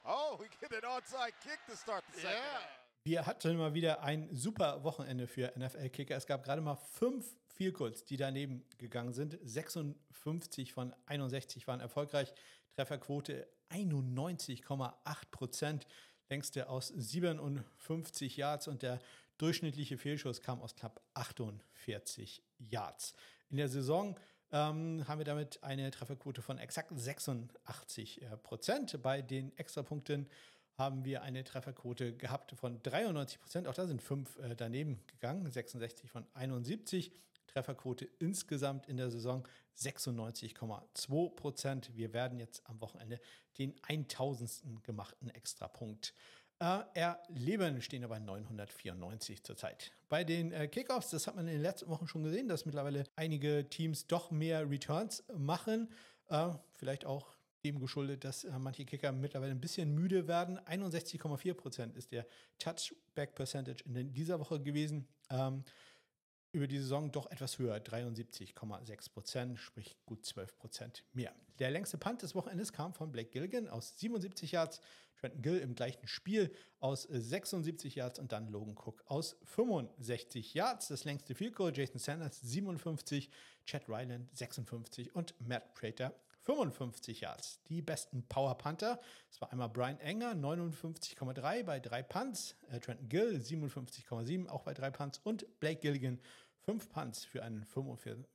[0.05, 2.55] Oh, we get an onside kick to start the second yeah.
[2.55, 2.85] half.
[3.07, 6.17] Wir hatten mal wieder ein super Wochenende für NFL-Kicker.
[6.17, 9.39] Es gab gerade mal fünf Vielkurs, die daneben gegangen sind.
[9.43, 12.33] 56 von 61 waren erfolgreich.
[12.75, 14.95] Trefferquote 91,8
[15.31, 15.87] Prozent.
[16.29, 18.99] Längste aus 57 Yards und der
[19.39, 23.15] durchschnittliche Fehlschuss kam aus knapp 48 Yards.
[23.51, 24.17] In der Saison
[24.53, 29.03] ähm, haben wir damit eine Trefferquote von exakt 86 Prozent.
[29.03, 30.29] Bei den Extrapunkten
[30.77, 33.69] haben wir eine Trefferquote gehabt von 93 Prozent.
[33.69, 37.13] Auch da sind fünf äh, daneben gegangen, 66 von 71.
[37.47, 39.47] Trefferquote insgesamt in der Saison
[39.77, 41.91] 96,2 Prozent.
[41.95, 43.21] Wir werden jetzt am Wochenende
[43.59, 44.83] den 1000.
[44.83, 46.15] gemachten Extrapunkt
[46.61, 49.93] äh, erleben, stehen aber 994 zurzeit.
[50.09, 53.05] Bei den äh, Kickoffs, das hat man in den letzten Wochen schon gesehen, dass mittlerweile
[53.17, 55.91] einige Teams doch mehr Returns machen.
[56.29, 60.59] Äh, vielleicht auch dem geschuldet, dass äh, manche Kicker mittlerweile ein bisschen müde werden.
[60.61, 62.27] 61,4 Prozent ist der
[62.59, 65.09] Touchback Percentage in dieser Woche gewesen.
[65.31, 65.65] Ähm,
[66.55, 71.35] über die Saison doch etwas höher, 73,6 Prozent, sprich gut 12 Prozent mehr.
[71.59, 74.81] Der längste Punt des Wochenendes kam von Blake Gilligan aus 77 Yards,
[75.17, 80.89] Trenton Gill im gleichen Spiel aus 76 Yards und dann Logan Cook aus 65 Yards.
[80.89, 83.31] Das längste Field Goal, Jason Sanders 57,
[83.65, 87.61] Chad Ryland 56 und Matt Prater 55 Yards.
[87.69, 89.01] Die besten Power Panther,
[89.31, 94.75] das war einmal Brian Enger, 59,3 bei drei Punts, äh, Trenton Gill 57,7 auch bei
[94.75, 96.21] drei Punts und Blake Gilligan
[96.67, 98.27] 5 Punts für einen 45,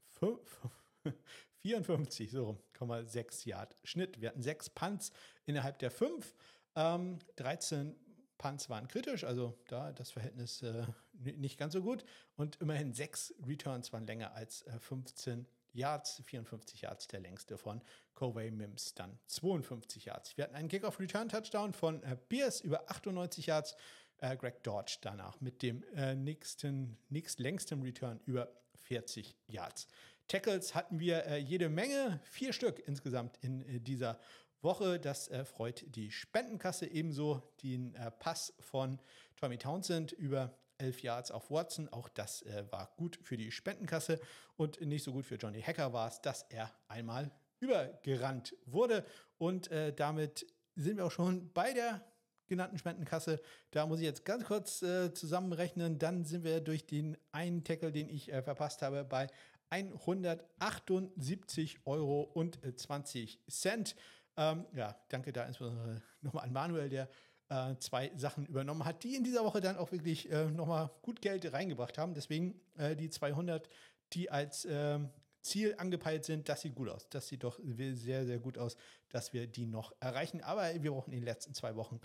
[1.62, 2.58] 54, so
[3.06, 4.22] 6 Yard Schnitt.
[4.22, 5.12] Wir hatten 6 Punts
[5.46, 6.36] innerhalb der 5,
[6.76, 7.96] ähm, 13
[8.38, 12.06] Punts waren kritisch, also da das Verhältnis äh, nicht ganz so gut.
[12.36, 17.82] Und immerhin 6 Returns waren länger als äh, 15 Yards, 54 Yards der längste von
[18.16, 20.38] Covey Mims, dann 52 Yards.
[20.38, 23.76] Wir hatten einen Kick-Off-Return-Touchdown von äh, Pierce über 98 Yards,
[24.22, 29.88] äh, Greg Dodge danach mit dem äh, nächsten, nächstlängsten Return über 40 Yards.
[30.30, 34.20] Tackles hatten wir äh, jede Menge, vier Stück insgesamt in äh, dieser
[34.62, 35.00] Woche.
[35.00, 37.42] Das äh, freut die Spendenkasse ebenso.
[37.64, 39.00] Den äh, Pass von
[39.38, 41.90] Tommy Townsend über 11 Yards auf Watson.
[41.90, 44.18] Auch das war gut für die Spendenkasse
[44.56, 49.06] und nicht so gut für Johnny Hacker war es, dass er einmal übergerannt wurde.
[49.38, 50.46] Und damit
[50.76, 52.02] sind wir auch schon bei der
[52.50, 53.40] genannten Spendenkasse.
[53.72, 56.00] Da muss ich jetzt ganz kurz äh, zusammenrechnen.
[56.00, 59.28] Dann sind wir durch den einen Tackle, den ich äh, verpasst habe, bei
[59.70, 63.96] 178 Euro und 20 Cent.
[64.36, 67.08] Ähm, ja, danke da insbesondere nochmal an Manuel, der
[67.50, 71.22] äh, zwei Sachen übernommen hat, die in dieser Woche dann auch wirklich äh, nochmal gut
[71.22, 72.14] Geld reingebracht haben.
[72.14, 73.70] Deswegen äh, die 200,
[74.14, 75.00] die als äh,
[75.42, 77.08] Ziel angepeilt sind, das sieht gut aus.
[77.10, 78.76] Das sieht doch sehr, sehr gut aus,
[79.10, 80.42] dass wir die noch erreichen.
[80.42, 82.00] Aber wir brauchen in den letzten zwei Wochen,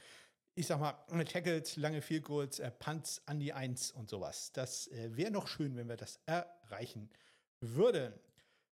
[0.54, 4.52] ich sag mal, Tackles, lange Field Goals, äh, Punts an die Eins und sowas.
[4.52, 7.10] Das äh, wäre noch schön, wenn wir das erreichen
[7.60, 8.12] würden.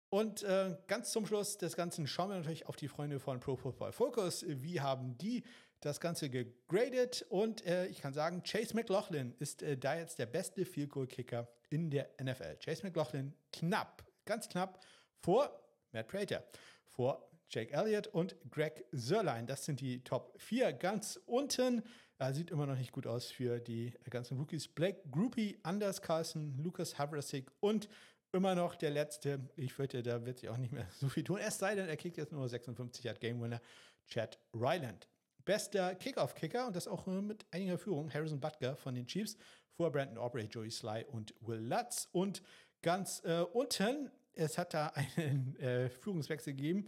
[0.10, 3.56] Und äh, ganz zum Schluss des Ganzen schauen wir natürlich auf die Freunde von Pro
[3.56, 4.46] Football Focus.
[4.48, 5.44] Wie haben die
[5.80, 10.28] das Ganze gegradet und äh, ich kann sagen, Chase McLaughlin ist äh, da jetzt der
[10.28, 12.58] beste Field Goal Kicker in der NFL.
[12.64, 14.80] Chase McLaughlin knapp, ganz knapp
[15.18, 15.50] vor
[15.92, 16.44] Matt Prater,
[16.86, 19.46] vor Jake Elliott und Greg Sörlein.
[19.46, 20.72] Das sind die Top 4.
[20.72, 21.84] Ganz unten
[22.18, 24.70] äh, sieht immer noch nicht gut aus für die ganzen Rookies.
[24.70, 27.90] Blake Groupie, Anders Carlson, Lucas Havrasik und
[28.32, 29.50] immer noch der letzte.
[29.58, 31.40] Ich fürchte, da wird sich auch nicht mehr so viel tun.
[31.40, 33.62] Es sei denn, er kriegt jetzt nur 56 Yard Game Winner.
[34.08, 35.10] Chad Ryland.
[35.44, 38.14] Bester Kickoff-Kicker und das auch mit einiger Führung.
[38.14, 39.36] Harrison Butker von den Chiefs
[39.76, 42.08] vor Brandon Aubrey, Joey Sly und Will Lutz.
[42.14, 42.44] Und
[42.82, 44.88] ganz äh, unten, es hat da
[45.18, 46.86] einen äh, Führungswechsel gegeben.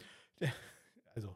[1.15, 1.35] Also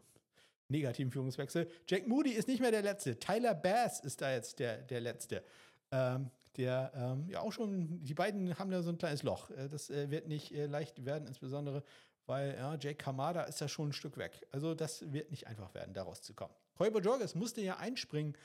[0.70, 1.70] negativen Führungswechsel.
[1.88, 3.20] Jack Moody ist nicht mehr der Letzte.
[3.20, 5.44] Tyler Bass ist da jetzt der, der Letzte.
[5.92, 9.52] Ähm, der ähm, ja auch schon, die beiden haben da so ein kleines Loch.
[9.52, 11.84] Äh, das äh, wird nicht äh, leicht werden, insbesondere
[12.28, 14.46] weil ja, Jake Kamada ist da schon ein Stück weg.
[14.52, 16.56] Also das wird nicht einfach werden, da rauszukommen.
[16.80, 18.38] Räuber Jorges musste ja einspringen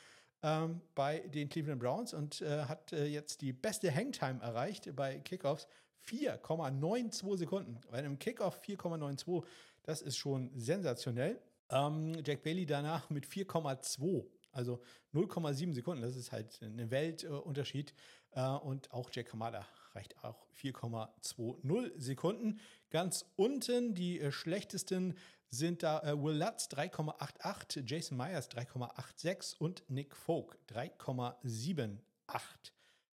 [0.42, 5.18] ähm, bei den Cleveland Browns und äh, hat äh, jetzt die beste Hangtime erreicht bei
[5.18, 5.66] Kickoffs.
[6.08, 7.80] 4,92 Sekunden.
[7.90, 9.44] Bei einem Kickoff 4,92,
[9.82, 11.40] das ist schon sensationell.
[11.70, 14.82] Ähm, Jack Bailey danach mit 4,2, also
[15.14, 16.02] 0,7 Sekunden.
[16.02, 17.94] Das ist halt ein Weltunterschied.
[18.32, 22.60] Äh, und auch Jack Kamada reicht auch 4,20 Sekunden.
[22.90, 25.16] Ganz unten die äh, schlechtesten
[25.50, 32.00] sind da äh, Will Lutz 3,88, Jason Myers 3,86 und Nick Folk 3,78.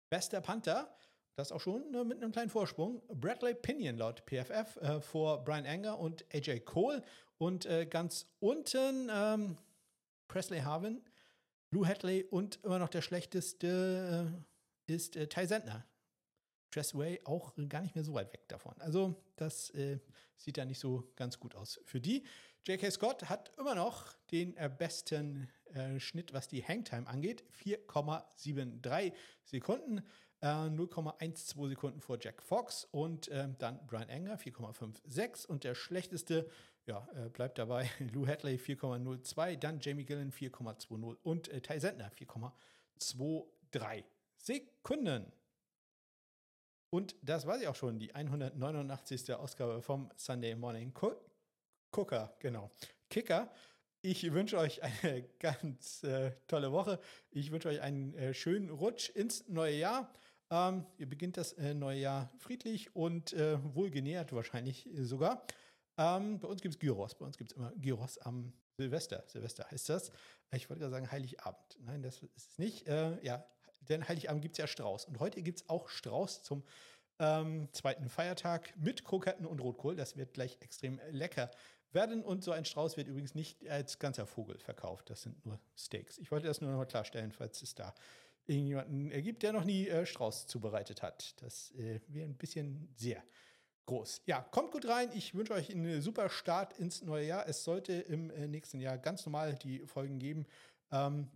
[0.10, 0.96] Bester Panther,
[1.40, 5.66] das auch schon äh, mit einem kleinen Vorsprung, Bradley Pinion laut PFF äh, vor Brian
[5.66, 7.02] Anger und AJ Cole.
[7.38, 9.57] Und äh, ganz unten ähm,
[10.28, 11.02] Presley Harvin
[11.72, 14.34] Lou Hadley und immer noch der schlechteste
[14.88, 15.86] äh, ist äh, Ty Sentner.
[16.72, 18.76] Tressway auch gar nicht mehr so weit weg davon.
[18.80, 19.99] Also das äh,
[20.36, 22.24] sieht da nicht so ganz gut aus für die.
[22.68, 22.91] J.K.
[22.91, 25.49] Scott hat immer noch den äh, besten
[25.99, 27.44] Schnitt, was die Hangtime angeht.
[27.64, 29.14] 4,73
[29.44, 30.02] Sekunden.
[30.41, 36.49] 0,12 äh, Sekunden vor Jack Fox und äh, dann Brian Enger 4,56 und der schlechteste,
[36.86, 42.11] ja, äh, bleibt dabei, Lou Hadley 4,02, dann Jamie Gillen 4,20 und äh, Ty Sentner
[42.11, 44.03] 4,23
[44.38, 45.32] Sekunden.
[46.91, 49.34] Und das war sie auch schon, die 189.
[49.36, 50.94] Ausgabe vom Sunday Morning
[51.91, 52.72] Cooker, genau.
[53.10, 53.52] Kicker.
[54.02, 56.99] Ich wünsche euch eine ganz äh, tolle Woche.
[57.32, 60.11] Ich wünsche euch einen äh, schönen Rutsch ins neue Jahr.
[60.52, 65.46] Ähm, ihr beginnt das äh, neue Jahr friedlich und äh, wohlgenährt wahrscheinlich sogar.
[65.98, 67.16] Ähm, bei uns gibt es Gyros.
[67.16, 69.24] Bei uns gibt es immer Gyros am Silvester.
[69.28, 70.12] Silvester heißt das.
[70.54, 71.78] Ich wollte gerade sagen Heiligabend.
[71.82, 72.88] Nein, das ist es nicht.
[72.88, 73.46] Äh, ja,
[73.82, 75.06] denn Heiligabend gibt es ja Strauß.
[75.06, 76.64] Und heute gibt es auch Strauß zum
[77.20, 79.96] ähm, zweiten Feiertag mit Kroketten und Rotkohl.
[79.96, 81.52] Das wird gleich extrem lecker
[81.92, 82.24] werden.
[82.24, 85.10] Und so ein Strauß wird übrigens nicht als ganzer Vogel verkauft.
[85.10, 86.18] Das sind nur Steaks.
[86.18, 87.94] Ich wollte das nur noch klarstellen, falls es da
[88.50, 91.42] irgendjemanden gibt, der noch nie äh, Strauß zubereitet hat.
[91.42, 93.24] Das äh, wäre ein bisschen sehr
[93.86, 94.24] groß.
[94.26, 95.10] Ja, kommt gut rein.
[95.14, 97.48] Ich wünsche euch einen super Start ins neue Jahr.
[97.48, 100.46] Es sollte im äh, nächsten Jahr ganz normal die Folgen geben.
[100.92, 101.30] Ähm,